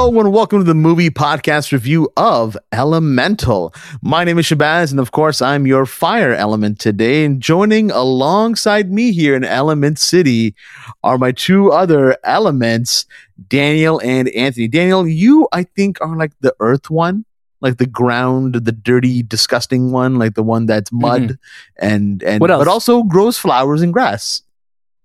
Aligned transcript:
Hello 0.00 0.20
and 0.20 0.32
welcome 0.32 0.60
to 0.60 0.64
the 0.64 0.76
movie 0.76 1.10
podcast 1.10 1.72
review 1.72 2.08
of 2.16 2.56
Elemental. 2.70 3.74
My 4.00 4.22
name 4.22 4.38
is 4.38 4.46
Shahbaz, 4.46 4.92
and 4.92 5.00
of 5.00 5.10
course, 5.10 5.42
I'm 5.42 5.66
your 5.66 5.86
fire 5.86 6.32
element 6.32 6.78
today. 6.78 7.24
And 7.24 7.40
joining 7.40 7.90
alongside 7.90 8.92
me 8.92 9.10
here 9.10 9.34
in 9.34 9.42
Element 9.42 9.98
City 9.98 10.54
are 11.02 11.18
my 11.18 11.32
two 11.32 11.72
other 11.72 12.16
elements, 12.22 13.06
Daniel 13.48 14.00
and 14.04 14.28
Anthony. 14.28 14.68
Daniel, 14.68 15.04
you, 15.04 15.48
I 15.50 15.64
think, 15.64 16.00
are 16.00 16.16
like 16.16 16.30
the 16.42 16.54
earth 16.60 16.90
one. 16.90 17.24
Like 17.60 17.78
the 17.78 17.86
ground, 17.86 18.54
the 18.54 18.70
dirty, 18.70 19.24
disgusting 19.24 19.90
one, 19.90 20.16
like 20.16 20.34
the 20.34 20.44
one 20.44 20.66
that's 20.66 20.90
mm-hmm. 20.90 21.00
mud 21.00 21.38
and 21.76 22.22
and 22.22 22.40
else? 22.40 22.60
but 22.60 22.68
also 22.68 23.02
grows 23.02 23.36
flowers 23.36 23.82
and 23.82 23.92
grass. 23.92 24.42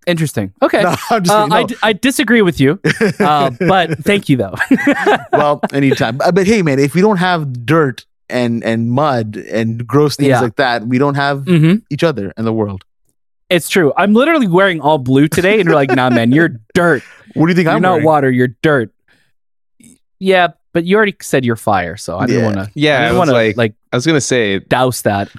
Interesting. 0.07 0.53
Okay. 0.61 0.81
No, 0.83 0.89
I'm 1.09 1.23
just 1.23 1.31
Uh, 1.35 1.43
kidding, 1.45 1.53
I, 1.53 1.61
no. 1.61 1.67
d- 1.67 1.75
I 1.83 1.93
disagree 1.93 2.41
with 2.41 2.59
you, 2.59 2.79
uh, 3.19 3.51
but 3.59 3.97
thank 3.99 4.29
you 4.29 4.37
though. 4.37 4.55
well, 5.33 5.61
anytime. 5.71 6.17
But, 6.17 6.35
but 6.35 6.45
hey, 6.47 6.61
man, 6.61 6.79
if 6.79 6.93
we 6.95 7.01
don't 7.01 7.17
have 7.17 7.65
dirt 7.65 8.05
and 8.29 8.63
and 8.63 8.91
mud 8.91 9.35
and 9.37 9.85
gross 9.87 10.15
things 10.15 10.29
Yeah. 10.29 10.41
like 10.41 10.55
that, 10.57 10.87
we 10.87 10.97
don't 10.97 11.15
have 11.15 11.45
hmm 11.45 11.75
each 11.89 12.03
other 12.03 12.33
in 12.37 12.45
the 12.45 12.53
world. 12.53 12.83
It's 13.49 13.69
true. 13.69 13.93
I'm 13.97 14.13
literally 14.13 14.47
wearing 14.47 14.81
all 14.81 14.97
blue 14.97 15.27
today, 15.27 15.59
and 15.59 15.65
you're 15.65 15.75
like, 15.75 15.91
"Nah, 15.91 16.09
man, 16.09 16.31
you're 16.31 16.59
dirt. 16.73 17.03
What 17.35 17.45
do 17.45 17.51
you 17.51 17.55
think 17.55 17.65
You're 17.67 17.75
I'm 17.75 17.81
not 17.81 17.91
wearing? 17.93 18.05
water. 18.05 18.31
You're 18.31 18.55
dirt." 18.63 18.91
Yeah, 20.19 20.49
but 20.71 20.85
you 20.85 20.95
already 20.95 21.15
said 21.21 21.45
you're 21.45 21.55
fire, 21.55 21.97
so 21.97 22.17
I 22.17 22.25
didn't 22.25 22.45
want 22.45 22.55
to. 22.55 22.71
Yeah, 22.73 22.93
I 22.93 22.95
I 22.95 22.99
didn't 23.05 23.11
was 23.13 23.17
want 23.19 23.29
to 23.29 23.33
like- 23.33 23.57
like 23.57 23.73
I 23.91 23.97
was 23.97 24.05
gonna 24.05 24.21
say 24.21 24.59
douse 24.59 25.01
that. 25.03 25.29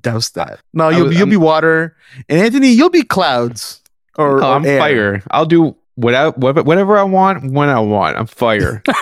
Douse 0.00 0.30
that. 0.30 0.60
No, 0.74 0.88
you'll 0.88 1.06
was- 1.06 1.12
you'll 1.14 1.22
I'm- 1.22 1.30
be 1.30 1.36
water, 1.36 1.96
and 2.28 2.40
Anthony, 2.40 2.70
you'll 2.72 2.90
be 2.90 3.02
clouds. 3.04 3.80
Or, 4.18 4.42
oh, 4.42 4.46
or 4.48 4.54
I'm 4.54 4.64
air. 4.66 4.78
fire. 4.78 5.22
I'll 5.30 5.46
do 5.46 5.76
whatever 5.94 6.32
whatever 6.62 6.96
I 6.98 7.02
want 7.02 7.52
when 7.52 7.68
I 7.68 7.80
want. 7.80 8.16
I'm 8.16 8.26
fire. 8.26 8.82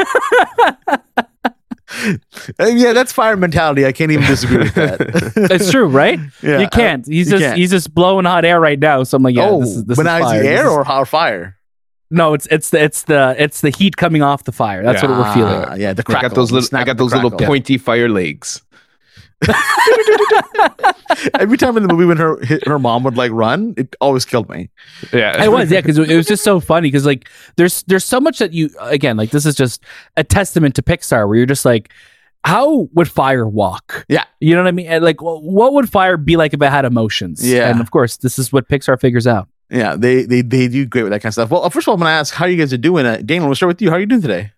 Uh, 2.59 2.65
yeah, 2.67 2.93
that's 2.93 3.12
fire 3.12 3.37
mentality. 3.37 3.87
I 3.87 3.92
can't 3.92 4.11
even 4.11 4.27
disagree 4.27 4.59
with 4.59 4.75
that. 4.75 5.33
It's 5.53 5.70
true, 5.70 5.87
right? 5.87 6.19
yeah, 6.42 6.59
you 6.61 6.69
can't. 6.69 7.07
He's 7.07 7.27
you 7.31 7.33
just 7.39 7.42
can't. 7.45 7.57
he's 7.59 7.70
just 7.70 7.95
blowing 7.95 8.25
hot 8.25 8.45
air 8.45 8.59
right 8.59 8.79
now. 8.79 9.05
So 9.05 9.17
I'm 9.17 9.23
like, 9.23 9.37
yeah, 9.37 9.48
oh, 9.48 9.61
this 9.61 9.69
is 9.70 9.85
this 9.85 9.97
but 9.97 10.03
is 10.03 10.07
now 10.07 10.19
fire. 10.20 10.35
it's 10.35 10.42
the 10.42 10.48
air 10.51 10.67
is- 10.67 10.73
or 10.73 10.83
how 10.85 11.05
fire? 11.05 11.57
no, 12.11 12.35
it's 12.35 12.47
it's 12.51 12.70
the 12.70 12.83
it's 12.83 13.03
the 13.05 13.37
it's 13.39 13.61
the 13.61 13.70
heat 13.70 13.97
coming 13.97 14.23
off 14.23 14.42
the 14.45 14.51
fire. 14.53 14.83
That's 14.83 15.03
what 15.03 15.11
we're 15.12 15.35
feeling. 15.35 15.65
Ah, 15.69 15.75
yeah, 15.75 15.92
the 15.92 16.03
I 16.09 16.20
got 16.20 16.35
those 16.35 16.51
little 16.51 16.77
I 16.77 16.83
got 16.85 16.91
and 16.92 16.98
the 16.98 17.05
those 17.05 17.12
little 17.15 17.31
crackle. 17.31 17.47
pointy 17.47 17.79
fire 17.79 18.09
legs. 18.09 18.62
Every 21.39 21.56
time 21.56 21.77
in 21.77 21.83
the 21.83 21.92
movie 21.92 22.05
when 22.06 22.17
her 22.17 22.39
hit- 22.44 22.67
her 22.67 22.78
mom 22.78 23.05
would 23.05 23.17
like 23.17 23.30
run, 23.33 23.75
it 23.77 23.94
always 24.00 24.25
killed 24.25 24.48
me. 24.48 24.70
Yeah. 25.12 25.42
It 25.44 25.50
was, 25.50 25.70
yeah, 25.70 25.80
because 25.83 25.98
it 25.98 26.17
was 26.17 26.27
just 26.27 26.44
so 26.44 26.61
funny. 26.61 26.89
Because 26.89 27.06
like, 27.06 27.28
there's 27.56 27.83
there's 27.84 28.05
so 28.05 28.20
much 28.20 28.39
that 28.39 28.53
you 28.53 28.70
again 28.80 29.17
like 29.17 29.30
this 29.30 29.47
is 29.47 29.55
just 29.55 29.83
a 30.17 30.25
testament 30.25 30.75
to 30.77 30.83
Pixar, 30.83 31.27
where 31.27 31.36
you're 31.36 31.47
just 31.47 31.64
like, 31.64 31.91
how 32.45 32.89
would 32.92 33.08
fire 33.08 33.48
walk? 33.48 34.05
Yeah. 34.08 34.25
you 34.41 34.55
know 34.55 34.62
what 34.62 34.69
I 34.69 34.72
mean. 34.72 35.02
Like, 35.02 35.22
what 35.22 35.72
would 35.72 35.91
fire 35.91 36.17
be 36.17 36.36
like 36.36 36.52
if 36.52 36.61
it 36.61 36.70
had 36.70 36.84
emotions? 36.84 37.47
Yeah. 37.47 37.70
and 37.70 37.80
of 37.80 37.91
course, 37.91 38.19
this 38.19 38.39
is 38.39 38.52
what 38.52 38.69
Pixar 38.69 39.00
figures 39.00 39.27
out. 39.27 39.48
Yeah, 39.70 39.97
they 39.97 40.25
they 40.25 40.42
they 40.42 40.69
do 40.69 40.84
great 40.86 41.05
with 41.05 41.12
that 41.12 41.22
kind 41.22 41.30
of 41.30 41.34
stuff. 41.34 41.50
Well, 41.50 41.64
uh, 41.64 41.70
first 41.70 41.84
of 41.84 41.89
all, 41.89 41.95
I'm 41.95 42.00
gonna 42.00 42.11
ask 42.11 42.34
how 42.34 42.45
you 42.47 42.56
guys 42.58 42.72
are 42.72 42.77
doing. 42.78 43.06
Uh, 43.06 43.17
Daniel, 43.25 43.47
we'll 43.47 43.55
start 43.56 43.69
with 43.69 43.83
you. 43.83 43.89
How 43.91 43.97
are 43.97 44.00
you 44.00 44.06
doing 44.06 44.20
today? 44.22 44.52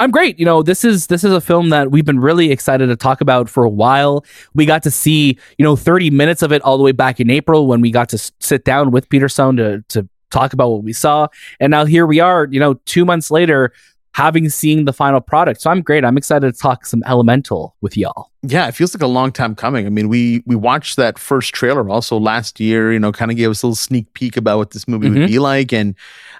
I'm 0.00 0.10
great. 0.10 0.38
You 0.38 0.46
know, 0.46 0.62
this 0.62 0.82
is 0.82 1.08
this 1.08 1.24
is 1.24 1.32
a 1.32 1.42
film 1.42 1.68
that 1.68 1.90
we've 1.90 2.06
been 2.06 2.18
really 2.20 2.50
excited 2.50 2.86
to 2.86 2.96
talk 2.96 3.20
about 3.20 3.50
for 3.50 3.64
a 3.64 3.68
while. 3.68 4.24
We 4.54 4.64
got 4.64 4.82
to 4.84 4.90
see, 4.90 5.38
you 5.58 5.62
know, 5.62 5.76
30 5.76 6.08
minutes 6.10 6.42
of 6.42 6.52
it 6.52 6.62
all 6.62 6.78
the 6.78 6.82
way 6.82 6.92
back 6.92 7.20
in 7.20 7.28
April 7.30 7.66
when 7.66 7.82
we 7.82 7.90
got 7.90 8.08
to 8.08 8.16
s- 8.16 8.32
sit 8.40 8.64
down 8.64 8.92
with 8.92 9.10
Peter 9.10 9.28
Sohn 9.28 9.56
to 9.58 9.84
to 9.88 10.08
talk 10.30 10.54
about 10.54 10.70
what 10.70 10.82
we 10.84 10.94
saw. 10.94 11.26
And 11.60 11.70
now 11.70 11.84
here 11.84 12.06
we 12.06 12.18
are, 12.18 12.48
you 12.50 12.60
know, 12.60 12.74
2 12.86 13.04
months 13.04 13.30
later 13.30 13.72
having 14.12 14.48
seen 14.48 14.84
the 14.84 14.92
final 14.92 15.20
product. 15.20 15.60
So 15.60 15.70
I'm 15.70 15.82
great. 15.82 16.04
I'm 16.04 16.16
excited 16.18 16.52
to 16.52 16.58
talk 16.58 16.84
some 16.86 17.02
Elemental 17.06 17.76
with 17.80 17.96
y'all. 17.96 18.30
Yeah, 18.42 18.66
it 18.68 18.72
feels 18.72 18.94
like 18.94 19.02
a 19.02 19.06
long 19.06 19.32
time 19.32 19.54
coming. 19.54 19.84
I 19.86 19.90
mean, 19.90 20.08
we 20.08 20.42
we 20.46 20.56
watched 20.56 20.96
that 20.96 21.18
first 21.18 21.52
trailer 21.54 21.88
also 21.90 22.18
last 22.18 22.58
year. 22.58 22.90
You 22.90 22.98
know, 22.98 23.12
kind 23.12 23.30
of 23.30 23.36
gave 23.36 23.50
us 23.50 23.62
a 23.62 23.66
little 23.66 23.74
sneak 23.76 24.12
peek 24.14 24.36
about 24.38 24.56
what 24.56 24.70
this 24.70 24.88
movie 24.88 25.10
would 25.10 25.18
Mhm. 25.18 25.26
be 25.26 25.38
like, 25.38 25.74
and 25.74 25.94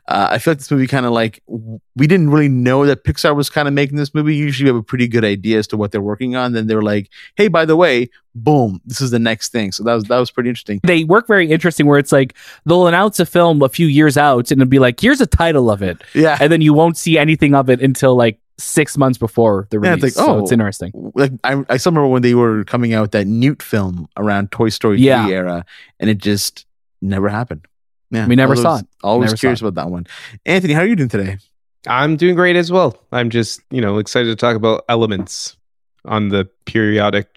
uh, 0.08 0.28
I 0.30 0.38
feel 0.38 0.52
like 0.52 0.58
this 0.58 0.70
movie 0.70 0.86
kind 0.86 1.04
of 1.04 1.12
like 1.12 1.42
we 1.46 2.06
didn't 2.06 2.30
really 2.30 2.48
know 2.48 2.86
that 2.86 3.04
Pixar 3.04 3.36
was 3.36 3.50
kind 3.50 3.68
of 3.68 3.74
making 3.74 3.98
this 3.98 4.14
movie. 4.14 4.34
Usually, 4.34 4.64
we 4.70 4.74
have 4.74 4.80
a 4.80 4.82
pretty 4.82 5.08
good 5.08 5.26
idea 5.26 5.58
as 5.58 5.66
to 5.68 5.76
what 5.76 5.92
they're 5.92 6.00
working 6.00 6.34
on. 6.36 6.54
Then 6.54 6.68
they're 6.68 6.80
like, 6.80 7.10
"Hey, 7.36 7.48
by 7.48 7.66
the 7.66 7.76
way, 7.76 8.08
boom, 8.34 8.80
this 8.86 9.02
is 9.02 9.10
the 9.10 9.18
next 9.18 9.52
thing." 9.52 9.70
So 9.70 9.84
that 9.84 9.92
was 9.92 10.04
that 10.04 10.18
was 10.18 10.30
pretty 10.30 10.48
interesting. 10.48 10.80
They 10.82 11.04
work 11.04 11.26
very 11.26 11.50
interesting 11.50 11.84
where 11.86 11.98
it's 11.98 12.12
like 12.12 12.34
they'll 12.64 12.86
announce 12.86 13.20
a 13.20 13.26
film 13.26 13.60
a 13.60 13.68
few 13.68 13.86
years 13.88 14.16
out 14.16 14.50
and 14.50 14.62
it'll 14.62 14.70
be 14.70 14.78
like, 14.78 14.98
here's 14.98 15.20
a 15.20 15.26
title 15.26 15.70
of 15.70 15.82
it. 15.82 16.00
Yeah, 16.14 16.38
And 16.40 16.50
then 16.50 16.62
you 16.62 16.72
won't 16.72 16.96
see 16.96 17.18
anything 17.18 17.54
of 17.60 17.70
it 17.70 17.80
until 17.80 18.14
like 18.16 18.38
six 18.58 18.96
months 18.98 19.16
before 19.18 19.66
the 19.70 19.78
Yeah, 19.82 19.90
release. 19.90 20.04
it's 20.04 20.16
like, 20.16 20.26
so 20.26 20.36
oh. 20.36 20.38
it's 20.42 20.52
interesting. 20.52 20.92
like 21.14 21.32
I, 21.44 21.62
I 21.68 21.76
still 21.78 21.92
remember 21.92 22.08
when 22.08 22.22
they 22.22 22.34
were 22.34 22.64
coming 22.64 22.92
out 22.92 23.12
that 23.12 23.26
Newt 23.26 23.62
film 23.62 24.08
around 24.16 24.50
Toy 24.50 24.68
Story 24.68 24.98
Yeah. 25.00 25.24
3 25.24 25.34
era, 25.34 25.64
and 25.98 26.10
it 26.10 26.18
just 26.18 26.66
never 27.00 27.28
happened. 27.28 27.66
Yeah, 28.10 28.26
We 28.26 28.34
never 28.36 28.54
I 28.54 28.56
saw 28.56 28.78
it. 28.78 28.86
Always 29.04 29.30
Never 29.30 29.36
curious 29.38 29.60
it. 29.62 29.66
about 29.66 29.76
that 29.82 29.90
one. 29.90 30.06
Anthony, 30.44 30.74
how 30.74 30.80
are 30.80 30.86
you 30.86 30.96
doing 30.96 31.08
today? 31.08 31.38
I'm 31.86 32.16
doing 32.16 32.34
great 32.34 32.56
as 32.56 32.70
well. 32.72 32.98
I'm 33.12 33.30
just, 33.30 33.60
you 33.70 33.80
know, 33.80 33.98
excited 33.98 34.26
to 34.28 34.36
talk 34.36 34.56
about 34.56 34.84
elements 34.88 35.56
on 36.04 36.28
the 36.28 36.46
periodic 36.66 37.28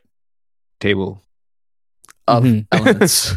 table. 0.79 1.22
Of 2.25 2.44
Mhm. 2.45 2.66
elements. 2.72 3.35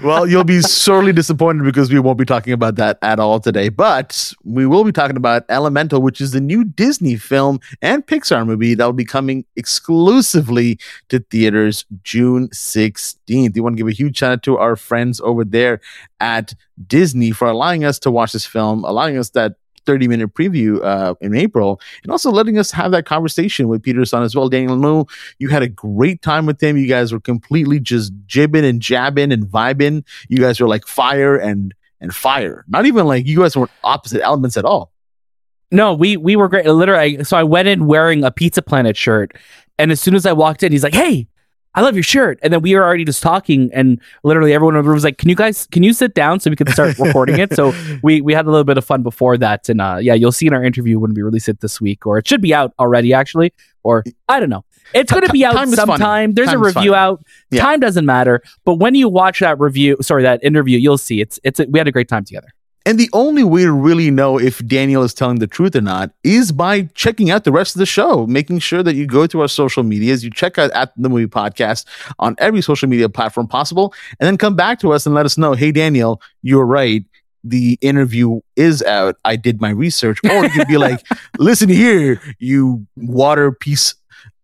well, 0.02 0.26
you'll 0.26 0.44
be 0.44 0.60
sorely 0.60 1.12
disappointed 1.14 1.64
because 1.64 1.90
we 1.90 1.98
won't 1.98 2.18
be 2.18 2.26
talking 2.26 2.52
about 2.52 2.76
that 2.76 2.98
at 3.00 3.18
all 3.18 3.40
today. 3.40 3.70
But 3.70 4.34
we 4.44 4.66
will 4.66 4.84
be 4.84 4.92
talking 4.92 5.16
about 5.16 5.44
Elemental, 5.48 6.02
which 6.02 6.20
is 6.20 6.32
the 6.32 6.40
new 6.42 6.64
Disney 6.64 7.16
film 7.16 7.60
and 7.80 8.06
Pixar 8.06 8.46
movie 8.46 8.74
that 8.74 8.84
will 8.84 8.92
be 8.92 9.06
coming 9.06 9.46
exclusively 9.56 10.78
to 11.08 11.20
theaters 11.30 11.86
June 12.02 12.48
16th. 12.50 13.54
We 13.54 13.60
want 13.62 13.76
to 13.76 13.78
give 13.82 13.88
a 13.88 13.92
huge 13.92 14.18
shout 14.18 14.32
out 14.32 14.42
to 14.42 14.58
our 14.58 14.76
friends 14.76 15.20
over 15.22 15.44
there 15.44 15.80
at 16.20 16.54
Disney 16.86 17.30
for 17.30 17.48
allowing 17.48 17.84
us 17.84 17.98
to 18.00 18.10
watch 18.10 18.32
this 18.32 18.44
film, 18.44 18.84
allowing 18.84 19.16
us 19.16 19.30
that 19.30 19.54
30 19.86 20.08
minute 20.08 20.34
preview 20.34 20.82
uh, 20.84 21.14
in 21.20 21.34
April, 21.34 21.80
and 22.02 22.12
also 22.12 22.30
letting 22.30 22.58
us 22.58 22.70
have 22.70 22.90
that 22.92 23.06
conversation 23.06 23.68
with 23.68 23.82
Peter 23.82 24.04
Sohn 24.04 24.22
as 24.22 24.34
well. 24.34 24.48
Daniel, 24.48 24.76
know 24.76 25.06
you 25.38 25.48
had 25.48 25.62
a 25.62 25.68
great 25.68 26.22
time 26.22 26.46
with 26.46 26.62
him. 26.62 26.76
You 26.76 26.86
guys 26.86 27.12
were 27.12 27.20
completely 27.20 27.80
just 27.80 28.12
jibbing 28.26 28.64
and 28.64 28.80
jabbing 28.80 29.32
and 29.32 29.46
vibing. 29.46 30.04
You 30.28 30.38
guys 30.38 30.60
were 30.60 30.68
like 30.68 30.86
fire 30.86 31.36
and 31.36 31.74
and 32.00 32.14
fire. 32.14 32.64
Not 32.68 32.86
even 32.86 33.06
like 33.06 33.26
you 33.26 33.38
guys 33.40 33.56
weren't 33.56 33.70
opposite 33.84 34.22
elements 34.22 34.56
at 34.56 34.64
all. 34.64 34.92
No, 35.70 35.94
we 35.94 36.16
we 36.16 36.36
were 36.36 36.48
great. 36.48 36.66
Literally, 36.66 37.22
so 37.24 37.36
I 37.36 37.42
went 37.42 37.68
in 37.68 37.86
wearing 37.86 38.24
a 38.24 38.30
Pizza 38.30 38.62
Planet 38.62 38.96
shirt, 38.96 39.36
and 39.78 39.92
as 39.92 40.00
soon 40.00 40.14
as 40.14 40.24
I 40.24 40.32
walked 40.32 40.62
in, 40.62 40.72
he's 40.72 40.82
like, 40.82 40.94
"Hey, 40.94 41.28
I 41.74 41.82
love 41.82 41.94
your 41.94 42.02
shirt." 42.02 42.38
And 42.42 42.52
then 42.52 42.62
we 42.62 42.74
were 42.74 42.82
already 42.82 43.04
just 43.04 43.22
talking, 43.22 43.70
and 43.72 44.00
literally 44.24 44.52
everyone 44.52 44.74
in 44.76 44.82
the 44.82 44.88
room 44.88 44.94
was 44.94 45.04
like, 45.04 45.18
"Can 45.18 45.28
you 45.28 45.34
guys 45.34 45.66
can 45.70 45.82
you 45.82 45.92
sit 45.92 46.14
down 46.14 46.40
so 46.40 46.50
we 46.50 46.56
can 46.56 46.66
start 46.68 46.98
recording 46.98 47.38
it?" 47.38 47.54
So 47.54 47.74
we 48.02 48.20
we 48.20 48.32
had 48.32 48.46
a 48.46 48.50
little 48.50 48.64
bit 48.64 48.78
of 48.78 48.84
fun 48.84 49.02
before 49.02 49.36
that, 49.38 49.68
and 49.68 49.80
uh, 49.80 49.98
yeah, 50.00 50.14
you'll 50.14 50.32
see 50.32 50.46
in 50.46 50.52
our 50.54 50.64
interview 50.64 50.98
when 50.98 51.14
we 51.14 51.22
release 51.22 51.48
it 51.48 51.60
this 51.60 51.80
week, 51.80 52.06
or 52.06 52.18
it 52.18 52.26
should 52.26 52.40
be 52.40 52.54
out 52.54 52.72
already 52.78 53.12
actually, 53.12 53.52
or 53.82 54.04
I 54.28 54.40
don't 54.40 54.50
know. 54.50 54.64
It's 54.94 55.12
going 55.12 55.26
to 55.26 55.32
be 55.32 55.44
out 55.44 55.52
Time 55.52 55.68
is 55.68 55.74
funny. 55.74 55.92
sometime. 55.92 56.32
There's 56.32 56.48
Time 56.48 56.62
a 56.62 56.64
review 56.64 56.94
out. 56.94 57.22
Yeah. 57.50 57.62
Time 57.62 57.80
doesn't 57.80 58.06
matter, 58.06 58.42
but 58.64 58.76
when 58.76 58.94
you 58.94 59.08
watch 59.08 59.40
that 59.40 59.60
review, 59.60 59.96
sorry, 60.00 60.22
that 60.22 60.42
interview, 60.42 60.78
you'll 60.78 60.98
see 60.98 61.20
it's 61.20 61.38
it's 61.44 61.60
we 61.68 61.78
had 61.78 61.88
a 61.88 61.92
great 61.92 62.08
time 62.08 62.24
together. 62.24 62.48
And 62.88 62.98
the 62.98 63.10
only 63.12 63.44
way 63.44 63.64
to 63.64 63.72
really 63.72 64.10
know 64.10 64.40
if 64.40 64.66
Daniel 64.66 65.02
is 65.02 65.12
telling 65.12 65.40
the 65.40 65.46
truth 65.46 65.76
or 65.76 65.82
not 65.82 66.10
is 66.24 66.52
by 66.52 66.84
checking 66.94 67.30
out 67.30 67.44
the 67.44 67.52
rest 67.52 67.76
of 67.76 67.80
the 67.80 67.84
show, 67.84 68.26
making 68.26 68.60
sure 68.60 68.82
that 68.82 68.94
you 68.94 69.06
go 69.06 69.26
to 69.26 69.42
our 69.42 69.48
social 69.48 69.82
medias, 69.82 70.24
you 70.24 70.30
check 70.30 70.56
out 70.56 70.70
at 70.70 70.94
the 70.96 71.10
movie 71.10 71.26
podcast 71.26 71.84
on 72.18 72.34
every 72.38 72.62
social 72.62 72.88
media 72.88 73.10
platform 73.10 73.46
possible, 73.46 73.92
and 74.18 74.26
then 74.26 74.38
come 74.38 74.56
back 74.56 74.80
to 74.80 74.90
us 74.94 75.04
and 75.04 75.14
let 75.14 75.26
us 75.26 75.36
know, 75.36 75.52
hey 75.52 75.70
Daniel, 75.70 76.22
you're 76.40 76.64
right. 76.64 77.04
The 77.44 77.76
interview 77.82 78.40
is 78.56 78.82
out. 78.82 79.16
I 79.22 79.36
did 79.36 79.60
my 79.60 79.68
research. 79.68 80.18
Or 80.24 80.44
you 80.44 80.48
could 80.48 80.66
be 80.66 80.78
like, 80.78 81.04
listen 81.38 81.68
here, 81.68 82.22
you 82.38 82.86
water 82.96 83.52
piece. 83.52 83.96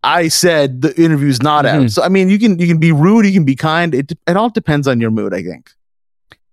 I 0.02 0.28
said 0.28 0.82
the 0.82 0.94
interview's 1.02 1.40
not 1.40 1.64
out. 1.64 1.84
Mhm. 1.84 1.90
So 1.90 2.02
I 2.02 2.10
mean 2.10 2.28
you 2.28 2.38
can 2.38 2.58
you 2.58 2.66
can 2.66 2.76
be 2.76 2.92
rude, 2.92 3.24
you 3.24 3.32
can 3.32 3.46
be 3.46 3.56
kind. 3.56 3.94
It 3.94 4.12
it 4.26 4.36
all 4.36 4.50
depends 4.50 4.86
on 4.86 5.00
your 5.00 5.10
mood, 5.10 5.32
I 5.32 5.42
think. 5.42 5.70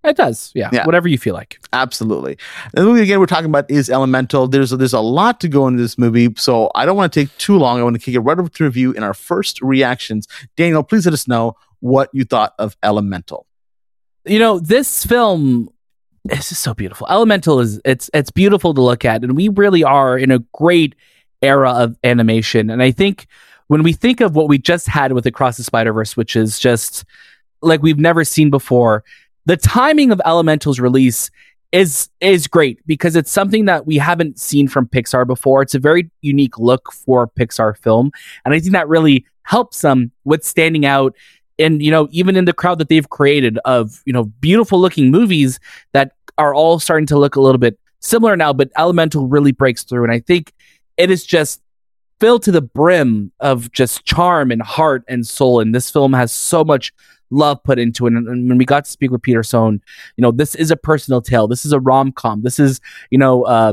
It 0.04 0.16
does, 0.16 0.50
yeah, 0.54 0.68
Yeah. 0.72 0.84
whatever 0.84 1.06
you 1.08 1.16
feel 1.18 1.34
like. 1.34 1.60
Absolutely. 1.72 2.36
The 2.74 2.82
movie 2.82 3.02
again 3.02 3.20
we're 3.20 3.26
talking 3.26 3.46
about 3.46 3.70
is 3.70 3.88
Elemental. 3.88 4.48
There's 4.48 4.70
there's 4.70 4.92
a 4.92 5.00
lot 5.00 5.40
to 5.40 5.48
go 5.48 5.68
into 5.68 5.80
this 5.80 5.96
movie, 5.96 6.28
so 6.36 6.70
I 6.74 6.84
don't 6.86 6.96
want 6.96 7.12
to 7.12 7.20
take 7.24 7.36
too 7.38 7.56
long. 7.56 7.78
I 7.78 7.82
want 7.84 7.94
to 7.94 8.00
kick 8.00 8.14
it 8.14 8.20
right 8.20 8.38
over 8.38 8.48
to 8.48 8.64
review 8.64 8.92
in 8.92 9.02
our 9.04 9.14
first 9.14 9.60
reactions. 9.62 10.26
Daniel, 10.56 10.82
please 10.82 11.06
let 11.06 11.12
us 11.14 11.28
know 11.28 11.54
what 11.80 12.10
you 12.12 12.24
thought 12.24 12.54
of 12.58 12.76
Elemental. 12.82 13.46
you 14.24 14.38
know 14.38 14.58
this 14.60 15.04
film 15.04 15.68
this 16.24 16.52
is 16.52 16.58
so 16.58 16.72
beautiful 16.72 17.04
elemental 17.10 17.58
is 17.58 17.80
it's 17.84 18.08
it's 18.14 18.30
beautiful 18.30 18.72
to 18.72 18.80
look 18.80 19.04
at 19.04 19.24
and 19.24 19.34
we 19.36 19.48
really 19.48 19.82
are 19.82 20.16
in 20.16 20.30
a 20.30 20.38
great 20.54 20.94
era 21.42 21.72
of 21.72 21.96
animation 22.04 22.70
and 22.70 22.80
i 22.84 22.92
think 22.92 23.26
when 23.66 23.82
we 23.82 23.92
think 23.92 24.20
of 24.20 24.36
what 24.36 24.48
we 24.48 24.58
just 24.58 24.86
had 24.86 25.12
with 25.12 25.26
across 25.26 25.56
the 25.56 25.64
spider 25.64 25.92
verse 25.92 26.16
which 26.16 26.36
is 26.36 26.60
just 26.60 27.04
like 27.62 27.82
we've 27.82 27.98
never 27.98 28.22
seen 28.22 28.48
before 28.48 29.02
the 29.46 29.56
timing 29.56 30.12
of 30.12 30.20
elemental's 30.24 30.80
release 30.80 31.30
is 31.72 32.10
is 32.20 32.46
great 32.46 32.78
because 32.86 33.16
it's 33.16 33.30
something 33.30 33.64
that 33.64 33.86
we 33.86 33.96
haven't 33.96 34.38
seen 34.38 34.68
from 34.68 34.86
Pixar 34.86 35.26
before. 35.26 35.62
It's 35.62 35.74
a 35.74 35.78
very 35.78 36.10
unique 36.20 36.58
look 36.58 36.92
for 36.92 37.26
Pixar 37.26 37.76
film, 37.76 38.12
and 38.44 38.54
I 38.54 38.60
think 38.60 38.72
that 38.72 38.88
really 38.88 39.26
helps 39.44 39.80
them 39.80 40.12
with 40.24 40.44
standing 40.44 40.84
out. 40.84 41.14
And 41.58 41.82
you 41.82 41.90
know, 41.90 42.08
even 42.10 42.36
in 42.36 42.44
the 42.44 42.52
crowd 42.52 42.78
that 42.78 42.88
they've 42.88 43.08
created 43.08 43.58
of 43.64 44.02
you 44.04 44.12
know 44.12 44.24
beautiful 44.24 44.78
looking 44.80 45.10
movies 45.10 45.58
that 45.92 46.12
are 46.38 46.54
all 46.54 46.78
starting 46.78 47.06
to 47.06 47.18
look 47.18 47.36
a 47.36 47.40
little 47.40 47.58
bit 47.58 47.78
similar 48.00 48.36
now, 48.36 48.52
but 48.52 48.70
Elemental 48.76 49.26
really 49.26 49.52
breaks 49.52 49.82
through, 49.82 50.04
and 50.04 50.12
I 50.12 50.20
think 50.20 50.52
it 50.98 51.10
is 51.10 51.24
just 51.24 51.62
filled 52.20 52.42
to 52.44 52.52
the 52.52 52.62
brim 52.62 53.32
of 53.40 53.72
just 53.72 54.04
charm 54.04 54.52
and 54.52 54.62
heart 54.62 55.02
and 55.08 55.26
soul. 55.26 55.58
And 55.58 55.74
this 55.74 55.90
film 55.90 56.12
has 56.12 56.30
so 56.30 56.62
much 56.64 56.92
love 57.32 57.62
put 57.64 57.78
into 57.78 58.06
it. 58.06 58.12
And, 58.12 58.26
when 58.26 58.58
we 58.58 58.64
got 58.64 58.84
to 58.84 58.90
speak 58.90 59.10
with 59.10 59.22
Peter 59.22 59.42
Sohn, 59.42 59.80
you 60.16 60.22
know, 60.22 60.30
this 60.30 60.54
is 60.54 60.70
a 60.70 60.76
personal 60.76 61.20
tale. 61.20 61.48
This 61.48 61.64
is 61.64 61.72
a 61.72 61.80
rom 61.80 62.12
com. 62.12 62.42
This 62.42 62.58
is, 62.58 62.80
you 63.10 63.18
know, 63.18 63.42
uh, 63.44 63.72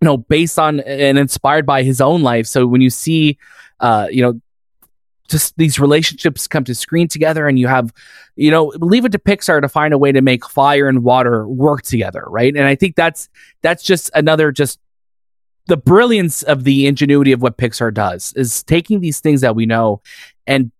you 0.00 0.06
know, 0.06 0.16
based 0.16 0.58
on 0.58 0.80
and 0.80 1.18
inspired 1.18 1.66
by 1.66 1.82
his 1.82 2.00
own 2.00 2.22
life. 2.22 2.46
So 2.46 2.66
when 2.66 2.80
you 2.80 2.90
see, 2.90 3.38
uh, 3.80 4.08
you 4.10 4.22
know, 4.22 4.40
just 5.28 5.56
these 5.56 5.78
relationships 5.78 6.46
come 6.46 6.64
to 6.64 6.74
screen 6.74 7.08
together 7.08 7.48
and 7.48 7.58
you 7.58 7.66
have 7.66 7.92
you 8.36 8.50
know 8.50 8.66
leave 8.76 9.04
it 9.04 9.12
to 9.12 9.18
pixar 9.18 9.60
to 9.60 9.68
find 9.68 9.92
a 9.92 9.98
way 9.98 10.12
to 10.12 10.22
make 10.22 10.48
fire 10.48 10.88
and 10.88 11.02
water 11.02 11.48
work 11.48 11.82
together 11.82 12.24
right 12.28 12.54
and 12.54 12.64
i 12.64 12.74
think 12.74 12.96
that's 12.96 13.28
that's 13.62 13.82
just 13.82 14.10
another 14.14 14.52
just 14.52 14.78
the 15.66 15.76
brilliance 15.76 16.44
of 16.44 16.62
the 16.64 16.86
ingenuity 16.86 17.32
of 17.32 17.42
what 17.42 17.58
pixar 17.58 17.92
does 17.92 18.32
is 18.34 18.62
taking 18.62 19.00
these 19.00 19.20
things 19.20 19.40
that 19.40 19.56
we 19.56 19.66
know 19.66 20.00
and 20.46 20.70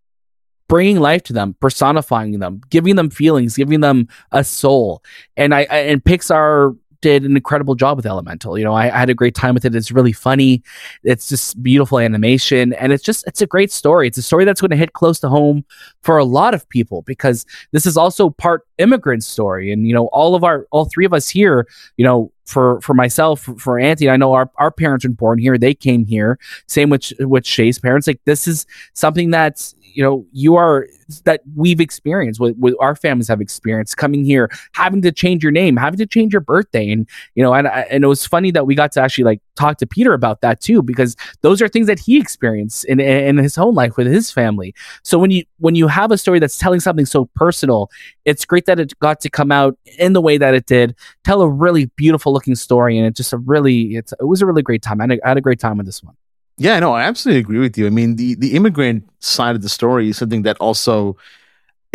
bringing 0.69 0.99
life 0.99 1.23
to 1.23 1.33
them 1.33 1.55
personifying 1.61 2.39
them 2.39 2.61
giving 2.71 2.97
them 2.97 3.11
feelings 3.11 3.57
giving 3.57 3.81
them 3.81 4.09
a 4.33 4.43
soul 4.43 5.03
and 5.37 5.55
i, 5.55 5.67
I 5.71 5.79
and 5.79 6.03
pixar 6.03 6.77
did 7.01 7.25
an 7.25 7.37
incredible 7.37 7.75
job 7.75 7.97
with 7.97 8.07
Elemental. 8.07 8.59
You 8.59 8.65
know, 8.65 8.73
I, 8.73 8.87
I, 8.87 8.99
had 8.99 9.11
a 9.11 9.15
great 9.15 9.35
time 9.35 9.55
with 9.55 9.65
it. 9.65 9.75
It's 9.75 9.93
really 9.93 10.13
funny. 10.13 10.63
It's 11.05 11.29
just 11.29 11.63
beautiful 11.63 11.99
animation, 11.99 12.73
and 12.73 12.93
it's 12.93 13.03
just 13.05 13.25
it's 13.27 13.41
a 13.41 13.47
great 13.47 13.71
story. 13.71 14.09
It's 14.09 14.19
a 14.19 14.23
story 14.23 14.45
that's 14.45 14.61
going 14.61 14.71
to 14.71 14.77
hit 14.77 14.93
close 14.93 15.21
to 15.21 15.29
home 15.29 15.65
for 16.03 16.19
a 16.19 16.25
lot 16.25 16.55
of 16.55 16.69
people 16.69 17.03
because 17.03 17.47
this 17.73 17.87
is 17.87 17.97
also 17.97 18.31
part 18.31 18.67
immigrant 18.79 19.25
story. 19.25 19.73
And 19.73 19.87
you 19.87 19.95
know, 19.95 20.07
all 20.09 20.35
of 20.35 20.45
our 20.45 20.67
all 20.71 20.87
three 20.87 21.05
of 21.05 21.13
us 21.13 21.29
here, 21.29 21.67
you 21.97 22.05
know, 22.05 22.33
for 22.45 22.81
for 22.81 22.95
myself, 22.95 23.49
for, 23.59 23.79
Anthony, 23.79 24.09
I 24.09 24.17
know 24.17 24.33
our, 24.33 24.51
our 24.57 24.71
parents 24.71 25.05
were 25.05 25.11
born 25.11 25.39
here. 25.39 25.59
They 25.59 25.75
came 25.75 26.07
here. 26.07 26.39
Same 26.67 26.91
with 26.91 27.13
with 27.21 27.45
Shay's 27.45 27.79
parents. 27.79 28.07
Like 28.07 28.21
this 28.25 28.47
is 28.47 28.67
something 28.95 29.31
that's 29.31 29.75
you 29.97 30.03
know 30.03 30.27
you 30.33 30.55
are 30.57 30.87
that 31.25 31.41
we've 31.55 31.81
experienced 31.81 32.39
what, 32.39 32.57
what 32.59 32.75
our 32.81 32.95
families 32.95 33.29
have 33.29 33.41
experienced 33.41 33.97
coming 33.97 34.25
here 34.25 34.51
having 34.73 35.01
to 35.01 35.11
change 35.11 35.43
your 35.43 35.53
name 35.53 35.77
having 35.77 35.99
to 35.99 36.07
change 36.07 36.33
your 36.33 36.41
birthday 36.41 36.91
and 36.91 37.09
you 37.35 37.43
know 37.43 37.55
and, 37.55 37.67
and 37.67 38.05
it 38.05 38.07
was 38.07 38.27
funny 38.27 38.51
that 38.51 38.67
we 38.67 38.75
got 38.75 38.93
to 38.93 39.01
actually 39.01 39.25
like 39.25 39.41
talk 39.57 39.79
to 39.79 39.87
peter 39.87 40.13
about 40.13 40.43
that 40.43 40.61
too 40.61 40.83
because 40.83 41.17
those 41.41 41.63
are 41.63 41.69
things 41.69 41.87
that 41.87 41.99
he 41.99 42.19
experienced 42.19 42.85
in, 42.85 43.01
in 43.01 43.39
his 43.39 43.57
own 43.57 43.75
life 43.75 43.97
with 43.97 44.07
his 44.07 44.31
family 44.31 44.75
so 45.03 45.19
when 45.19 45.31
you 45.31 45.45
when 45.59 45.75
you 45.75 45.89
have 45.89 46.11
a 46.11 46.19
story 46.19 46.39
that's 46.39 46.59
telling 46.59 46.81
something 46.81 47.07
so 47.07 47.25
personal 47.35 47.91
it's 48.27 48.45
great 48.45 48.67
that 48.67 48.79
it 48.79 48.99
got 48.99 49.21
to 49.21 49.31
come 49.31 49.51
out 49.51 49.79
in 49.99 50.13
the 50.13 50.21
way 50.21 50.37
that 50.37 50.53
it 50.53 50.67
did 50.67 50.95
tell 51.25 51.41
a 51.41 51.49
really 51.49 51.87
beautiful 51.97 52.33
looking 52.33 52.55
story 52.55 52.99
and 52.99 53.07
it 53.07 53.17
just 53.17 53.33
a 53.33 53.39
really 53.39 53.97
it 53.97 54.13
was 54.21 54.43
a 54.43 54.47
really 54.47 54.63
great 54.63 54.83
time 54.83 55.01
I 55.01 55.05
had 55.05 55.13
a, 55.13 55.25
I 55.25 55.29
had 55.29 55.37
a 55.39 55.41
great 55.41 55.61
time 55.61 55.79
with 55.79 55.87
this 55.87 56.03
one 56.03 56.17
yeah, 56.59 56.79
no, 56.81 56.95
I 56.95 57.03
absolutely 57.03 57.41
agree 57.41 57.59
with 57.59 57.77
you. 57.77 57.87
I 57.87 57.91
mean, 57.91 58.17
the 58.17 58.35
the 58.35 58.55
immigrant 58.55 59.09
side 59.21 59.57
of 59.57 59.63
the 59.63 59.69
story 59.69 60.09
is 60.09 60.17
something 60.17 60.43
that 60.43 60.57
also 60.59 61.17